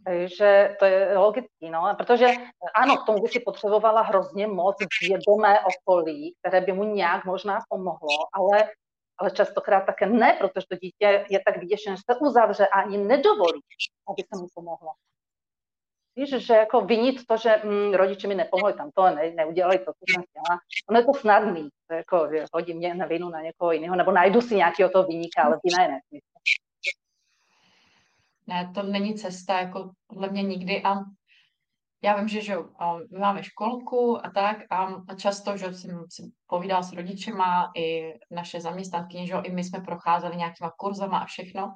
Takže 0.06 0.76
to 0.80 0.86
je 0.86 1.18
logický, 1.18 1.70
no, 1.70 1.96
protože 1.98 2.28
ano, 2.76 2.98
k 2.98 3.06
tomu 3.06 3.22
by 3.22 3.28
si 3.28 3.40
potřebovala 3.40 4.02
hrozně 4.02 4.48
moc 4.48 4.76
vědomé 5.02 5.60
okolí, 5.60 6.36
které 6.40 6.62
by 6.62 6.74
mu 6.74 6.84
nějak 6.84 7.26
možná 7.26 7.60
pomohlo, 7.70 8.10
ale, 8.34 8.70
ale 9.18 9.32
častokrát 9.32 9.86
také 9.86 10.06
ne, 10.06 10.38
protože 10.40 10.66
to 10.70 10.76
dítě 10.76 11.26
je 11.30 11.40
tak 11.46 11.58
vyděšené, 11.58 11.96
že 11.96 12.02
se 12.12 12.20
uzavře 12.20 12.68
a 12.68 12.82
ani 12.82 12.98
nedovolí, 12.98 13.62
aby 14.10 14.24
se 14.34 14.42
mu 14.42 14.48
pomohlo. 14.54 14.92
Víš, 16.16 16.30
že 16.30 16.54
jako 16.54 16.82
vinit 16.82 17.28
to, 17.28 17.38
že 17.38 17.62
mm, 17.64 17.94
rodiče 17.94 18.28
mi 18.28 18.36
nepomohli 18.36 18.74
tam 18.74 18.92
to, 18.92 19.10
ne, 19.10 19.32
neudělali 19.32 19.80
to, 19.80 19.86
co 19.86 20.06
jsem 20.14 20.24
chtěla. 20.24 20.60
Ono 20.90 21.00
je 21.00 21.06
to 21.06 21.14
snadný, 21.14 21.70
to 21.88 21.94
je 21.94 21.98
jako, 21.98 22.28
že 22.32 22.46
hodím 22.54 22.78
mě 22.78 22.96
na 22.96 23.06
vinu 23.06 23.30
na 23.30 23.42
někoho 23.42 23.72
jiného, 23.72 23.96
nebo 23.96 24.12
najdu 24.12 24.42
si 24.42 24.56
nějakého 24.56 24.90
toho 24.90 25.08
vyníka, 25.08 25.44
ale 25.44 25.60
vina 25.64 25.84
je 25.84 25.90
nesmysl. 25.90 26.26
Ne, 28.52 28.72
to 28.74 28.84
není 28.84 29.16
cesta, 29.16 29.60
jako 29.60 29.92
podle 30.08 30.30
mě 30.30 30.44
nikdy 30.44 30.84
a 30.84 30.96
já 32.04 32.18
vím, 32.18 32.28
že, 32.28 32.42
že 32.42 32.56
my 33.14 33.20
máme 33.20 33.44
školku 33.44 34.26
a 34.26 34.30
tak 34.30 34.58
a 34.72 35.16
často, 35.16 35.58
že 35.58 35.74
jsem 35.74 36.06
si 36.10 36.24
povídala 36.48 36.84
s 36.84 36.94
rodičema 36.94 37.72
i 37.78 38.14
naše 38.32 38.62
zaměstnankyně, 38.62 39.28
že 39.28 39.34
i 39.44 39.52
my 39.52 39.64
jsme 39.64 39.80
procházeli 39.80 40.36
nějakýma 40.38 40.72
kurzama 40.78 41.20
a 41.20 41.26
všechno. 41.26 41.74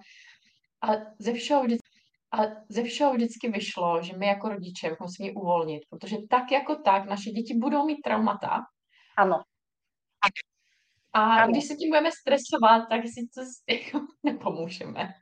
A 0.82 0.88
ze 1.20 1.34
všeho 1.34 1.64
vždycky 1.64 1.96
ale 2.32 2.66
ze 2.70 2.84
všeho 2.84 3.14
vždycky 3.14 3.50
vyšlo, 3.50 4.04
že 4.04 4.18
my 4.18 4.28
jako 4.28 4.50
rodiče 4.50 4.96
měli 5.20 5.34
uvolnit, 5.36 5.84
protože 5.90 6.18
tak 6.30 6.52
jako 6.52 6.76
tak 6.76 7.06
naše 7.06 7.32
děti 7.32 7.54
budou 7.58 7.86
mít 7.86 8.02
traumata. 8.02 8.62
Ano. 9.18 9.36
A 11.14 11.24
ano. 11.24 11.52
když 11.52 11.66
se 11.66 11.76
tím 11.76 11.90
budeme 11.90 12.10
stresovat, 12.12 12.90
tak 12.90 13.02
si 13.04 13.28
to 13.36 13.42
jako 13.74 14.06
nepomůžeme. 14.24 15.14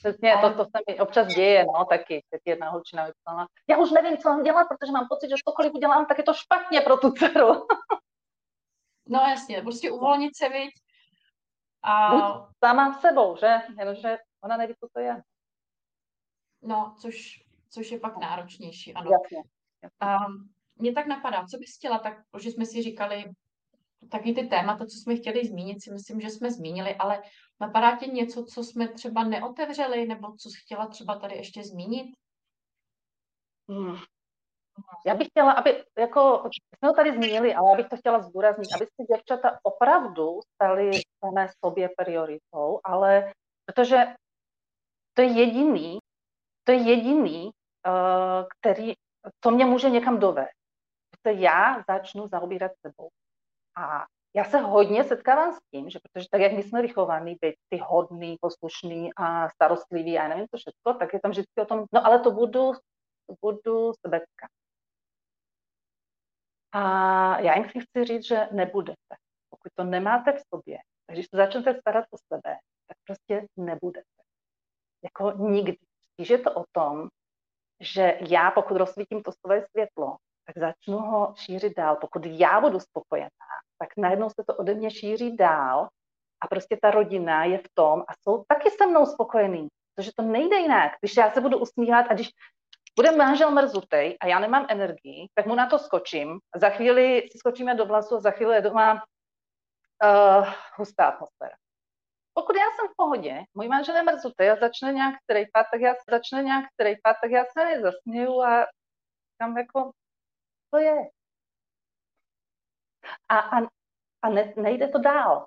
Přesně, 0.00 0.34
to, 0.40 0.54
to 0.54 0.64
se 0.64 0.78
mi 0.88 1.00
občas 1.00 1.26
děje, 1.26 1.64
no, 1.64 1.84
taky. 1.84 2.24
Teď 2.30 2.40
jedna 2.44 2.70
holčina 2.70 3.06
vypsala, 3.06 3.46
já 3.68 3.78
už 3.78 3.90
nevím, 3.90 4.18
co 4.18 4.28
mám 4.28 4.42
dělat, 4.42 4.66
protože 4.68 4.92
mám 4.92 5.08
pocit, 5.08 5.28
že 5.28 5.34
cokoliv 5.44 5.74
udělám, 5.74 6.06
tak 6.06 6.18
je 6.18 6.24
to 6.24 6.34
špatně 6.34 6.80
pro 6.80 6.96
tu 6.96 7.12
dceru. 7.12 7.66
no 9.06 9.20
jasně, 9.20 9.62
prostě 9.62 9.90
uvolnit 9.90 10.36
se, 10.36 10.48
viď? 10.48 10.70
A... 11.82 12.10
sama 12.64 12.92
s 12.92 13.00
sebou, 13.00 13.36
že? 13.36 13.56
Jenomže 13.78 14.18
ona 14.44 14.56
neví, 14.56 14.74
co 14.74 14.88
to 14.92 15.00
je. 15.00 15.22
No, 16.62 16.94
což, 17.00 17.44
což 17.70 17.90
je 17.90 18.00
pak 18.00 18.16
náročnější, 18.16 18.94
ano. 18.94 19.10
Jasně. 19.10 19.42
jasně. 19.82 19.96
A 20.00 20.18
mě 20.76 20.92
tak 20.92 21.06
napadá, 21.06 21.46
co 21.46 21.58
bys 21.58 21.76
chtěla, 21.76 21.98
tak, 21.98 22.14
že 22.38 22.50
jsme 22.50 22.66
si 22.66 22.82
říkali, 22.82 23.24
taky 24.10 24.34
ty 24.34 24.46
témata, 24.46 24.84
co 24.86 24.96
jsme 24.96 25.16
chtěli 25.16 25.46
zmínit, 25.46 25.82
si 25.82 25.92
myslím, 25.92 26.20
že 26.20 26.30
jsme 26.30 26.50
zmínili, 26.50 26.94
ale 26.94 27.22
napadá 27.60 27.96
tě 27.96 28.06
něco, 28.06 28.44
co 28.44 28.64
jsme 28.64 28.88
třeba 28.88 29.24
neotevřeli, 29.24 30.06
nebo 30.06 30.36
co 30.36 30.48
jsi 30.50 30.58
chtěla 30.64 30.86
třeba 30.86 31.18
tady 31.18 31.34
ještě 31.34 31.64
zmínit? 31.64 32.14
Hmm. 33.68 33.96
Já 35.06 35.14
bych 35.14 35.28
chtěla, 35.28 35.52
aby, 35.52 35.84
jako, 35.98 36.50
jsme 36.52 36.88
to 36.88 36.94
tady 36.96 37.12
zmínili, 37.12 37.54
ale 37.54 37.70
já 37.70 37.76
bych 37.76 37.88
to 37.88 37.96
chtěla 37.96 38.22
zdůraznit, 38.22 38.68
aby 38.74 38.86
si 38.86 39.06
děvčata 39.14 39.58
opravdu 39.62 40.40
stali 40.54 40.90
samé 41.24 41.48
sobě 41.64 41.88
prioritou, 41.96 42.80
ale 42.84 43.32
protože 43.66 43.96
to 45.14 45.22
je 45.22 45.28
jediný, 45.28 45.98
to 46.64 46.72
je 46.72 46.78
jediný, 46.78 47.44
uh, 47.44 48.48
který, 48.58 48.92
co 49.44 49.50
mě 49.50 49.64
může 49.64 49.90
někam 49.90 50.20
dovést. 50.20 50.60
Se 51.26 51.32
já 51.32 51.84
začnu 51.88 52.28
zaobírat 52.28 52.72
sebou. 52.86 53.08
A 53.76 54.06
já 54.34 54.44
se 54.44 54.58
hodně 54.58 55.04
setkávám 55.04 55.52
s 55.52 55.58
tím, 55.70 55.90
že 55.90 55.98
protože 56.02 56.26
tak, 56.30 56.40
jak 56.40 56.52
my 56.52 56.62
jsme 56.62 56.82
vychovaní 56.82 57.36
být 57.40 57.54
ty 57.68 57.80
hodný, 57.82 58.36
poslušný 58.40 59.10
a 59.16 59.48
starostlivý 59.48 60.18
a 60.18 60.28
nevím 60.28 60.46
co 60.50 60.56
všechno, 60.56 60.98
tak 60.98 61.12
je 61.12 61.20
tam 61.20 61.30
vždycky 61.30 61.60
o 61.60 61.64
tom, 61.64 61.84
no 61.92 62.06
ale 62.06 62.20
to 62.20 62.30
budu, 62.30 62.72
to 63.26 63.34
budu 63.42 63.92
sebecká. 64.06 64.48
A 66.72 67.40
já 67.40 67.54
jim 67.54 67.64
chci 67.64 68.04
říct, 68.04 68.24
že 68.26 68.48
nebudete. 68.52 69.16
Pokud 69.50 69.72
to 69.74 69.84
nemáte 69.84 70.32
v 70.32 70.40
sobě, 70.54 70.78
tak 71.06 71.16
když 71.16 71.26
se 71.26 71.36
začnete 71.36 71.80
starat 71.80 72.04
o 72.10 72.16
sebe, 72.34 72.58
tak 72.86 72.96
prostě 73.06 73.46
nebudete. 73.56 74.22
Jako 75.04 75.30
nikdy. 75.30 75.78
Když 76.16 76.30
je 76.30 76.38
to 76.38 76.54
o 76.54 76.64
tom, 76.72 77.08
že 77.80 78.18
já, 78.28 78.50
pokud 78.50 78.76
rozsvítím 78.76 79.22
to 79.22 79.32
své 79.32 79.66
světlo, 79.66 80.16
tak 80.54 80.58
začnu 80.58 80.98
ho 80.98 81.34
šířit 81.36 81.76
dál. 81.76 81.96
Pokud 81.96 82.26
já 82.26 82.60
budu 82.60 82.80
spokojená, 82.80 83.28
tak 83.78 83.88
najednou 83.96 84.30
se 84.30 84.44
to 84.46 84.54
ode 84.56 84.74
mě 84.74 84.90
šíří 84.90 85.36
dál 85.36 85.88
a 86.44 86.46
prostě 86.48 86.78
ta 86.82 86.90
rodina 86.90 87.44
je 87.44 87.58
v 87.58 87.68
tom 87.74 88.00
a 88.00 88.12
jsou 88.22 88.44
taky 88.48 88.70
se 88.70 88.86
mnou 88.86 89.06
spokojení, 89.06 89.68
protože 89.94 90.10
to 90.16 90.22
nejde 90.22 90.56
jinak. 90.56 90.92
Když 91.00 91.16
já 91.16 91.30
se 91.30 91.40
budu 91.40 91.58
usmívat 91.58 92.06
a 92.10 92.14
když 92.14 92.30
bude 92.96 93.10
manžel 93.16 93.50
mrzutej 93.50 94.16
a 94.20 94.26
já 94.26 94.38
nemám 94.38 94.66
energii, 94.68 95.28
tak 95.34 95.46
mu 95.46 95.54
na 95.54 95.66
to 95.66 95.78
skočím. 95.78 96.38
Za 96.56 96.70
chvíli 96.70 97.28
si 97.32 97.38
skočíme 97.38 97.74
do 97.74 97.86
vlasu 97.86 98.16
a 98.16 98.20
za 98.20 98.30
chvíli 98.30 98.54
je 98.54 98.60
doma 98.60 98.92
uh, 100.04 100.48
hustá 100.76 101.08
atmosféra. 101.08 101.56
Pokud 102.34 102.56
já 102.56 102.66
jsem 102.76 102.88
v 102.88 102.96
pohodě, 102.96 103.42
můj 103.54 103.68
manžel 103.68 103.96
je 103.96 104.02
mrzutý 104.02 104.44
a 104.44 104.56
začne 104.56 104.92
nějak 104.92 105.14
strejfat, 105.22 105.66
tak 105.72 105.80
já 105.80 105.94
začne 106.10 106.42
nějak 106.42 106.64
strejfat, 106.72 107.16
tak 107.22 107.30
já 107.30 107.44
se 107.44 107.80
zasměju 107.80 108.42
a 108.42 108.66
tam 109.40 109.58
jako, 109.58 109.90
to 110.70 110.78
je. 110.78 110.96
A, 113.28 113.38
a, 113.38 113.60
a 114.22 114.28
ne, 114.28 114.54
nejde 114.56 114.88
to 114.88 114.98
dál. 114.98 115.46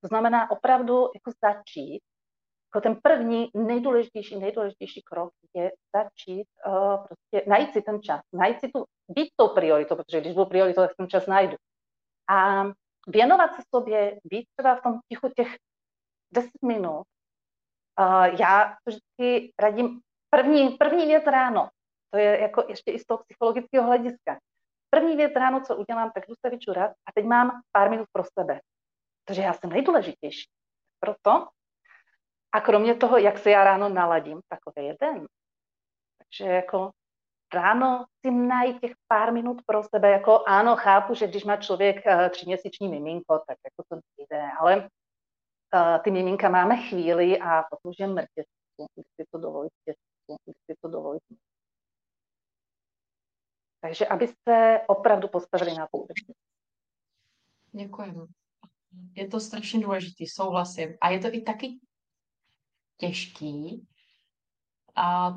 To 0.00 0.08
znamená 0.08 0.50
opravdu 0.50 1.10
jako 1.14 1.30
začít 1.42 2.02
jako 2.74 2.80
ten 2.80 3.00
první 3.02 3.50
nejdůležitější, 3.54 4.38
nejdůležitější 4.38 5.02
krok 5.02 5.32
je 5.54 5.72
začít 5.96 6.46
uh, 6.66 7.06
prostě 7.06 7.50
najít 7.50 7.72
si 7.72 7.82
ten 7.82 8.02
čas, 8.02 8.20
najít 8.32 8.60
si 8.60 8.68
tu, 8.68 8.84
být 9.08 9.28
tou 9.36 9.48
prioritou, 9.48 9.96
protože 9.96 10.20
když 10.20 10.34
budu 10.34 10.46
prioritou, 10.46 10.80
tak 10.80 10.96
ten 10.96 11.08
čas 11.08 11.26
najdu. 11.26 11.56
A 12.30 12.64
věnovat 13.06 13.54
se 13.54 13.62
sobě, 13.74 14.18
být 14.24 14.46
třeba 14.56 14.76
v 14.76 14.82
tom 14.82 14.98
tichu 15.08 15.28
těch 15.36 15.56
10 16.32 16.50
minut. 16.64 17.02
Uh, 18.00 18.24
já 18.24 18.76
vždycky 18.86 19.52
radím 19.58 20.00
první, 20.30 20.68
první 20.68 21.06
věc 21.06 21.24
ráno. 21.26 21.68
To 22.10 22.18
je 22.18 22.40
jako 22.40 22.64
ještě 22.68 22.90
i 22.90 22.98
z 22.98 23.06
toho 23.06 23.18
psychologického 23.24 23.86
hlediska. 23.86 24.38
První 24.90 25.16
věc 25.16 25.32
ráno, 25.36 25.60
co 25.60 25.76
udělám, 25.76 26.10
tak 26.14 26.24
jdu 26.28 26.34
se 26.46 26.50
vyčurat 26.50 26.90
a 26.90 27.12
teď 27.14 27.24
mám 27.24 27.60
pár 27.72 27.90
minut 27.90 28.06
pro 28.12 28.24
sebe. 28.38 28.60
Protože 29.24 29.42
já 29.42 29.52
jsem 29.52 29.70
nejdůležitější. 29.70 30.48
Proto 31.00 31.48
a 32.52 32.60
kromě 32.60 32.94
toho, 32.94 33.18
jak 33.18 33.38
se 33.38 33.50
já 33.50 33.64
ráno 33.64 33.88
naladím, 33.88 34.40
takový 34.48 34.86
je 34.86 34.96
den. 35.00 35.26
Takže 36.18 36.44
jako 36.44 36.90
ráno 37.54 38.04
si 38.20 38.30
najít 38.30 38.80
těch 38.80 38.92
pár 39.08 39.32
minut 39.32 39.62
pro 39.66 39.82
sebe, 39.82 40.10
jako 40.10 40.42
ano, 40.46 40.76
chápu, 40.76 41.14
že 41.14 41.26
když 41.26 41.44
má 41.44 41.56
člověk 41.56 42.06
uh, 42.06 42.28
tříměsíční 42.28 42.88
miminko, 42.88 43.38
tak 43.46 43.56
jako 43.64 43.82
to 43.88 44.00
nejde, 44.18 44.50
ale 44.60 44.76
uh, 44.76 46.02
ty 46.04 46.10
miminka 46.10 46.48
máme 46.48 46.76
chvíli 46.76 47.38
a 47.38 47.62
potom 47.62 47.88
můžeme 47.88 48.12
mrtět, 48.12 48.46
když 48.94 49.06
si 49.20 49.26
to 49.30 49.38
dovolit, 49.38 49.72
když 50.44 50.56
si 50.70 50.76
to 50.80 50.88
dovolit. 50.88 51.22
Takže 53.88 54.06
abyste 54.06 54.80
opravdu 54.86 55.28
postavili 55.28 55.74
na 55.74 55.86
půdu. 55.86 56.14
Děkujeme. 57.72 58.26
Je 59.14 59.28
to 59.28 59.40
strašně 59.40 59.80
důležitý, 59.80 60.26
souhlasím. 60.26 60.94
A 61.00 61.10
je 61.10 61.18
to 61.18 61.26
i 61.34 61.40
taky 61.42 61.78
těžký. 62.96 63.86
A 64.96 65.30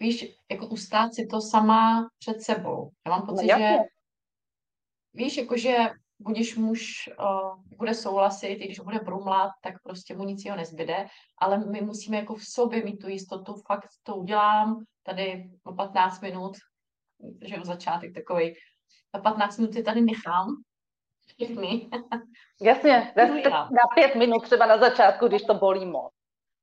víš, 0.00 0.36
jako 0.50 0.66
ustát 0.66 1.14
si 1.14 1.26
to 1.26 1.40
sama 1.40 2.08
před 2.18 2.42
sebou. 2.42 2.90
Já 3.06 3.10
mám 3.10 3.26
pocit, 3.26 3.46
no, 3.46 3.58
že 3.58 3.76
víš, 5.14 5.36
jakože 5.36 5.76
budeš 6.18 6.56
muž 6.56 7.10
uh, 7.20 7.76
bude 7.76 7.94
souhlasit, 7.94 8.46
i 8.46 8.64
když 8.64 8.80
bude 8.80 8.98
brumlat, 8.98 9.50
tak 9.62 9.82
prostě 9.82 10.16
mu 10.16 10.24
nic 10.24 10.44
jiného 10.44 10.58
nezbyde, 10.58 11.06
ale 11.38 11.58
my 11.58 11.80
musíme 11.80 12.16
jako 12.16 12.34
v 12.34 12.44
sobě 12.44 12.84
mít 12.84 12.96
tu 12.96 13.08
jistotu, 13.08 13.54
fakt 13.66 13.88
to 14.02 14.16
udělám, 14.16 14.84
tady 15.02 15.50
o 15.64 15.74
15 15.74 16.20
minut, 16.20 16.52
že 17.40 17.58
o 17.58 17.64
začátek 17.64 18.14
takový, 18.14 18.54
a 19.12 19.18
15 19.18 19.58
minut 19.58 19.74
je 19.74 19.82
tady 19.82 20.00
nechám, 20.00 20.62
všechny. 21.26 21.90
Jasně, 22.62 23.12
na 23.56 23.94
pět 23.94 24.14
minut 24.14 24.42
třeba 24.42 24.66
na 24.66 24.78
začátku, 24.78 25.28
když 25.28 25.42
to 25.42 25.54
bolí 25.54 25.86
moc. 25.86 26.12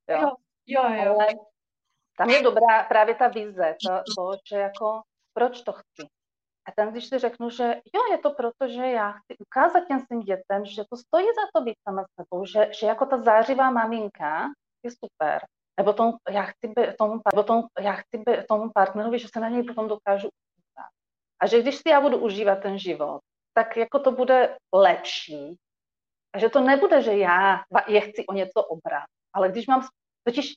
Jo, 0.10 0.20
jo, 0.68 0.84
jo. 0.84 1.04
jo. 1.04 1.14
Ale 1.14 1.28
tam 2.18 2.30
je 2.30 2.44
dobrá 2.44 2.84
právě 2.84 3.16
ta 3.16 3.28
vize, 3.28 3.76
to, 3.88 3.94
to, 4.18 4.38
že 4.50 4.56
jako, 4.56 5.02
proč 5.34 5.62
to 5.62 5.72
chci. 5.72 6.08
A 6.68 6.72
ten, 6.76 6.92
když 6.92 7.06
si 7.06 7.20
řeknu, 7.20 7.50
že 7.50 7.64
jo, 7.64 8.02
je 8.12 8.18
to 8.18 8.32
proto, 8.32 8.68
že 8.68 8.82
já 8.86 9.12
chci 9.12 9.38
ukázat 9.38 9.88
těm 9.88 10.00
svým 10.00 10.20
dětem, 10.20 10.66
že 10.66 10.84
to 10.90 10.98
stojí 10.98 11.26
za 11.26 11.42
to 11.56 11.62
být 11.62 11.76
sama 11.90 12.06
sebou, 12.22 12.46
že, 12.46 12.70
že 12.80 12.88
jako 12.88 13.06
ta 13.06 13.18
zářivá 13.18 13.72
maminka 13.72 14.48
je 14.84 14.92
super. 14.92 15.42
Nebo 15.80 15.94
tomu, 15.94 16.14
já 16.30 16.44
chci 16.44 16.68
být 16.68 16.98
tomu, 17.00 17.22
nebo 17.34 17.44
tomu, 17.44 17.64
já 17.80 17.94
chci 17.94 18.18
být 18.18 18.48
tomu 18.50 18.72
partnerovi, 18.76 19.20
že 19.20 19.28
se 19.34 19.40
na 19.40 19.50
něj 19.50 19.64
potom 19.64 19.88
dokážu. 19.88 20.30
A 21.40 21.48
že 21.48 21.62
když 21.62 21.76
si 21.76 21.90
já 21.90 22.02
budu 22.02 22.18
užívat 22.18 22.62
ten 22.62 22.80
život, 22.80 23.20
tak 23.54 23.78
jako 23.78 24.00
to 24.00 24.12
bude 24.12 24.58
lepší. 24.74 25.56
A 26.34 26.40
že 26.40 26.50
to 26.50 26.62
nebude, 26.62 27.02
že 27.02 27.18
já 27.18 27.64
je 27.88 28.02
chci 28.02 28.26
o 28.26 28.34
něco 28.34 28.64
obrat. 28.64 29.06
Ale 29.34 29.50
když 29.50 29.68
mám 29.68 29.88
Totiž 30.24 30.54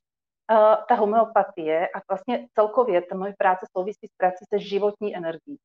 uh, 0.51 0.85
ta 0.89 0.95
homeopatie 0.95 1.89
a 1.89 2.01
vlastně 2.09 2.49
celkově 2.55 3.03
ta 3.03 3.17
moje 3.17 3.35
práce 3.39 3.67
souvisí 3.77 4.07
s 4.07 4.17
prací 4.17 4.45
se 4.49 4.59
životní 4.59 5.17
energií. 5.17 5.59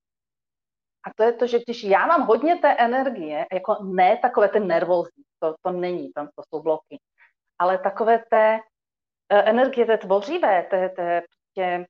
A 1.03 1.09
to 1.15 1.23
je 1.23 1.33
to, 1.33 1.47
že 1.47 1.59
když 1.59 1.83
já 1.83 2.05
mám 2.05 2.27
hodně 2.27 2.55
té 2.55 2.73
energie, 2.73 3.45
jako 3.53 3.83
ne 3.83 4.17
takové 4.17 4.49
ten 4.49 4.67
nervózní, 4.67 5.23
to, 5.39 5.55
to 5.61 5.71
není, 5.71 6.11
tam 6.13 6.27
to 6.35 6.43
jsou 6.49 6.63
bloky, 6.63 6.99
ale 7.59 7.77
takové 7.77 8.23
té 8.29 8.59
uh, 9.33 9.49
energie, 9.49 9.85
té 9.85 9.97
tvořivé, 9.97 10.63
té, 10.63 10.89
té 10.89 11.21
prostě, 11.21 11.85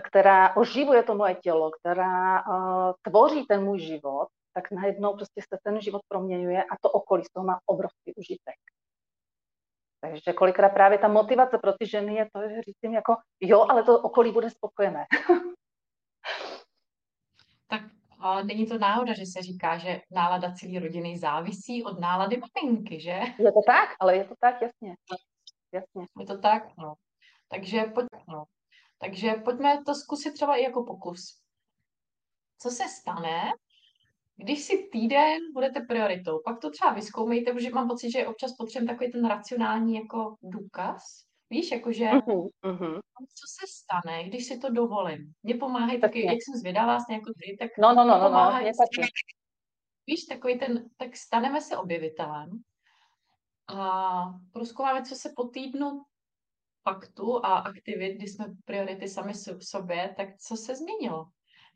která 0.00 0.56
oživuje 0.56 1.02
to 1.02 1.14
moje 1.14 1.34
tělo, 1.34 1.70
která 1.70 2.46
uh, 2.46 2.92
tvoří 3.02 3.46
ten 3.46 3.64
můj 3.64 3.80
život, 3.80 4.28
tak 4.54 4.70
najednou 4.70 5.16
prostě 5.16 5.42
se 5.42 5.58
ten 5.64 5.80
život 5.80 6.02
proměňuje 6.08 6.62
a 6.64 6.76
to 6.80 6.90
okolí 6.90 7.24
z 7.24 7.32
toho 7.32 7.46
má 7.46 7.60
obrovský 7.66 8.14
užitek. 8.16 8.54
Takže 10.00 10.32
kolikrát 10.32 10.68
právě 10.68 10.98
ta 10.98 11.08
motivace 11.08 11.58
pro 11.58 11.72
ty 11.72 11.86
ženy 11.86 12.14
je 12.14 12.28
to, 12.32 12.40
že 12.48 12.62
říct 12.62 12.78
jim 12.82 12.92
jako, 12.92 13.16
jo, 13.40 13.66
ale 13.68 13.82
to 13.82 14.00
okolí 14.00 14.32
bude 14.32 14.50
spokojené. 14.50 15.06
tak 17.68 17.82
a 18.22 18.42
není 18.42 18.66
to 18.66 18.78
náhoda, 18.78 19.14
že 19.14 19.26
se 19.26 19.42
říká, 19.42 19.78
že 19.78 20.00
nálada 20.10 20.52
celé 20.52 20.80
rodiny 20.80 21.18
závisí 21.18 21.84
od 21.84 22.00
nálady 22.00 22.40
maminky, 22.40 23.00
že? 23.00 23.20
Je 23.38 23.52
to 23.52 23.62
tak, 23.66 23.88
ale 24.00 24.16
je 24.16 24.24
to 24.24 24.34
tak, 24.40 24.62
jasně. 24.62 24.94
jasně. 25.72 26.06
Je 26.18 26.26
to 26.26 26.38
tak, 26.38 26.76
no. 26.76 26.94
Takže, 27.48 27.84
pojď, 27.84 28.06
no. 28.28 28.44
Takže 29.02 29.34
pojďme 29.44 29.82
to 29.86 29.94
zkusit 29.94 30.32
třeba 30.32 30.56
i 30.56 30.62
jako 30.62 30.84
pokus. 30.84 31.40
Co 32.58 32.70
se 32.70 32.84
stane, 32.88 33.52
když 34.36 34.62
si 34.62 34.88
týden 34.92 35.38
budete 35.54 35.80
prioritou, 35.80 36.40
pak 36.44 36.60
to 36.60 36.70
třeba 36.70 36.92
vyzkoumejte, 36.92 37.52
protože 37.52 37.70
mám 37.70 37.88
pocit, 37.88 38.10
že 38.10 38.26
občas 38.26 38.52
potřebujeme 38.58 38.92
takový 38.92 39.12
ten 39.12 39.28
racionální 39.28 39.94
jako 39.94 40.36
důkaz. 40.42 41.02
Víš, 41.50 41.70
jakože 41.70 42.04
uh-huh, 42.04 42.48
uh-huh. 42.64 43.00
co 43.18 43.46
se 43.60 43.66
stane, 43.68 44.24
když 44.24 44.46
si 44.46 44.58
to 44.58 44.70
dovolím. 44.70 45.32
Mě 45.42 45.54
pomáhají 45.54 46.00
taky, 46.00 46.26
jak 46.26 46.34
jsem 46.34 46.60
zvědavá 46.60 46.86
vlastně 46.86 47.14
jako 47.14 47.32
ty, 47.32 47.56
tak 47.58 47.70
no, 47.78 47.94
no, 47.94 48.04
no, 48.04 48.18
no, 48.18 48.30
no, 48.30 48.60
mě 48.60 48.72
taky. 48.78 49.08
Víš, 50.06 50.24
takový 50.24 50.58
ten, 50.58 50.90
tak 50.96 51.16
staneme 51.16 51.60
se 51.60 51.76
objevitelem 51.76 52.50
a 53.68 54.22
proskoumáme, 54.52 55.02
co 55.02 55.14
se 55.14 55.32
po 55.36 55.44
týdnu 55.44 56.02
faktu 56.82 57.46
a 57.46 57.58
aktivit, 57.58 58.14
kdy 58.14 58.28
jsme 58.28 58.46
priority 58.64 59.08
sami 59.08 59.32
v 59.32 59.64
sobě, 59.64 60.14
tak 60.16 60.28
co 60.38 60.56
se 60.56 60.74
změnilo? 60.74 61.26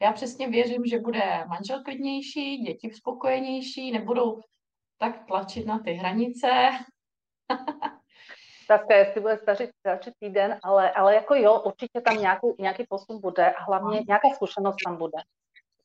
Já 0.03 0.13
přesně 0.13 0.49
věřím, 0.49 0.85
že 0.87 0.99
bude 0.99 1.45
manžel 1.49 1.83
klidnější, 1.83 2.57
děti 2.57 2.91
spokojenější, 2.91 3.93
nebudou 3.93 4.41
tak 4.99 5.27
tlačit 5.27 5.67
na 5.67 5.79
ty 5.79 5.93
hranice. 5.93 6.49
Otázka 8.65 8.95
je, 8.95 8.99
jestli 8.99 9.21
bude 9.21 9.39
stačit, 9.39 9.71
stačit 9.81 10.15
týden, 10.19 10.59
ale, 10.63 10.91
ale 10.91 11.15
jako 11.15 11.35
jo, 11.35 11.61
určitě 11.61 12.01
tam 12.01 12.17
nějaký, 12.17 12.47
nějaký 12.59 12.85
posun 12.89 13.21
bude 13.21 13.51
a 13.51 13.63
hlavně 13.63 14.01
nějaká 14.09 14.29
zkušenost 14.35 14.77
tam 14.85 14.97
bude. 14.97 15.19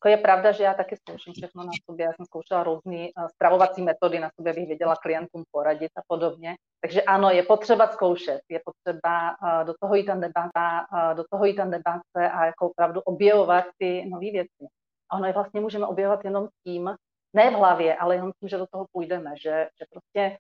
Je 0.08 0.18
pravda, 0.18 0.52
že 0.52 0.64
já 0.64 0.74
taky 0.74 0.95
zkouším 0.97 1.34
všechno 1.34 1.64
na 1.64 1.72
sobě. 1.86 2.06
Já 2.06 2.14
jsem 2.14 2.26
zkoušela 2.26 2.64
různé 2.64 3.08
uh, 3.18 3.28
stravovací 3.28 3.82
metody 3.82 4.20
na 4.20 4.30
sobě, 4.36 4.54
bych 4.54 4.68
věděla 4.68 4.95
klientům 4.95 5.43
poradit 5.52 5.91
a 5.95 6.02
podobně. 6.08 6.56
Takže 6.82 7.02
ano, 7.02 7.30
je 7.30 7.43
potřeba 7.43 7.88
zkoušet, 7.88 8.41
je 8.49 8.62
potřeba 8.66 9.30
uh, 9.32 9.68
do 9.68 9.74
toho 9.80 9.95
jít 9.95 10.06
tam 10.06 10.22
debata, 10.22 10.88
uh, 10.93 11.18
do 11.18 11.24
toho 11.32 11.45
jít 11.45 11.56
tam 11.56 11.72
debate 11.72 12.32
a 12.32 12.45
jako 12.45 12.70
opravdu 12.70 13.02
objevovat 13.02 13.66
ty 13.78 14.06
nové 14.06 14.32
věci. 14.32 14.66
A 15.10 15.18
ono 15.18 15.26
je 15.26 15.34
vlastně 15.34 15.62
můžeme 15.62 15.88
objevovat 15.88 16.26
jenom 16.26 16.47
tím, 16.64 16.95
ne 17.34 17.52
v 17.52 17.54
hlavě, 17.54 17.95
ale 17.95 18.16
jenom 18.16 18.32
tím, 18.39 18.49
že 18.49 18.58
do 18.58 18.68
toho 18.72 18.86
půjdeme, 18.91 19.34
že, 19.38 19.70
že 19.80 19.86
prostě 19.91 20.38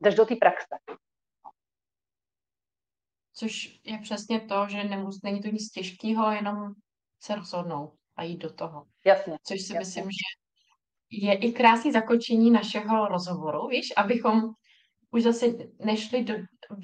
jdeš 0.00 0.14
do 0.14 0.26
té 0.26 0.36
praxe. 0.36 0.76
Což 3.32 3.80
je 3.84 3.98
přesně 3.98 4.40
to, 4.40 4.66
že 4.68 4.84
nemus, 4.84 5.22
není 5.22 5.42
to 5.42 5.48
nic 5.48 5.70
těžkého, 5.70 6.32
jenom 6.32 6.72
se 7.22 7.34
rozhodnout 7.34 7.99
a 8.20 8.22
jít 8.22 8.38
do 8.38 8.52
toho. 8.52 8.86
Jasně. 9.04 9.36
Což 9.42 9.60
si 9.60 9.74
jasně. 9.74 9.78
myslím, 9.78 10.04
že 10.04 10.26
je 11.10 11.34
i 11.34 11.52
krásný 11.52 11.92
zakočení 11.92 12.50
našeho 12.50 13.08
rozhovoru, 13.08 13.68
víš, 13.68 13.92
abychom 13.96 14.50
už 15.10 15.22
zase 15.22 15.46
nešli 15.84 16.24
do 16.24 16.34
do 16.70 16.76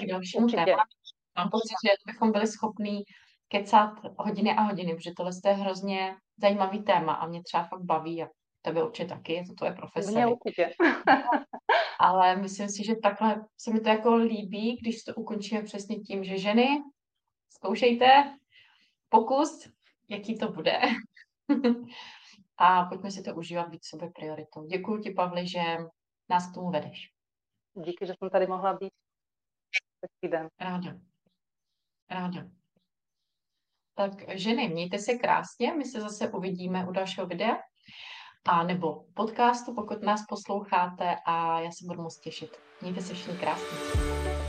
k 0.00 0.06
dalšímu 0.06 0.46
tématu. 0.46 0.96
Mám 1.38 1.50
pocit, 1.50 1.74
že 1.86 1.92
bychom 2.06 2.32
byli 2.32 2.46
schopní 2.46 3.02
kecat 3.48 3.90
hodiny 4.18 4.50
a 4.50 4.62
hodiny, 4.62 4.94
protože 4.94 5.10
tohle 5.16 5.32
je 5.46 5.52
hrozně 5.52 6.16
zajímavý 6.40 6.82
téma 6.82 7.14
a 7.14 7.26
mě 7.26 7.42
třeba 7.42 7.64
fakt 7.64 7.82
baví 7.82 8.22
a 8.22 8.28
tebe 8.62 8.84
určitě 8.84 9.08
taky, 9.08 9.32
je 9.32 9.46
to 9.46 9.54
tvoje 9.54 9.72
profese. 9.72 10.10
Mě 10.10 10.26
určitě. 10.26 10.70
Ale 12.00 12.36
myslím 12.36 12.68
si, 12.68 12.84
že 12.84 12.94
takhle 13.02 13.44
se 13.56 13.72
mi 13.72 13.80
to 13.80 13.88
jako 13.88 14.14
líbí, 14.14 14.76
když 14.76 15.02
to 15.02 15.14
ukončíme 15.14 15.62
přesně 15.62 15.96
tím, 15.96 16.24
že 16.24 16.38
ženy, 16.38 16.68
zkoušejte, 17.48 18.38
pokus, 19.08 19.68
jaký 20.08 20.38
to 20.38 20.52
bude. 20.52 20.80
a 22.58 22.84
pojďme 22.84 23.10
si 23.10 23.22
to 23.22 23.34
užívat, 23.34 23.68
být 23.68 23.84
sobě 23.84 24.10
prioritou. 24.10 24.66
Děkuji 24.66 25.02
ti, 25.02 25.10
Pavli, 25.10 25.48
že 25.48 25.60
nás 26.30 26.50
k 26.50 26.54
tomu 26.54 26.70
vedeš. 26.70 27.12
Díky, 27.74 28.06
že 28.06 28.14
jsem 28.18 28.30
tady 28.30 28.46
mohla 28.46 28.72
být. 28.72 28.92
Hezký 30.02 30.28
den. 30.32 30.48
Ráda. 30.60 30.90
Ráda. 32.10 32.48
Tak 33.94 34.38
ženy, 34.38 34.68
mějte 34.68 34.98
se 34.98 35.14
krásně, 35.14 35.74
my 35.74 35.84
se 35.84 36.00
zase 36.00 36.28
uvidíme 36.28 36.86
u 36.88 36.92
dalšího 36.92 37.26
videa 37.26 37.56
a 38.48 38.62
nebo 38.62 39.04
podcastu, 39.14 39.74
pokud 39.74 40.02
nás 40.02 40.26
posloucháte 40.28 41.16
a 41.26 41.60
já 41.60 41.70
se 41.70 41.84
budu 41.86 42.02
moc 42.02 42.20
těšit. 42.20 42.60
Mějte 42.82 43.00
se 43.00 43.14
všichni 43.14 43.38
krásně. 43.38 44.47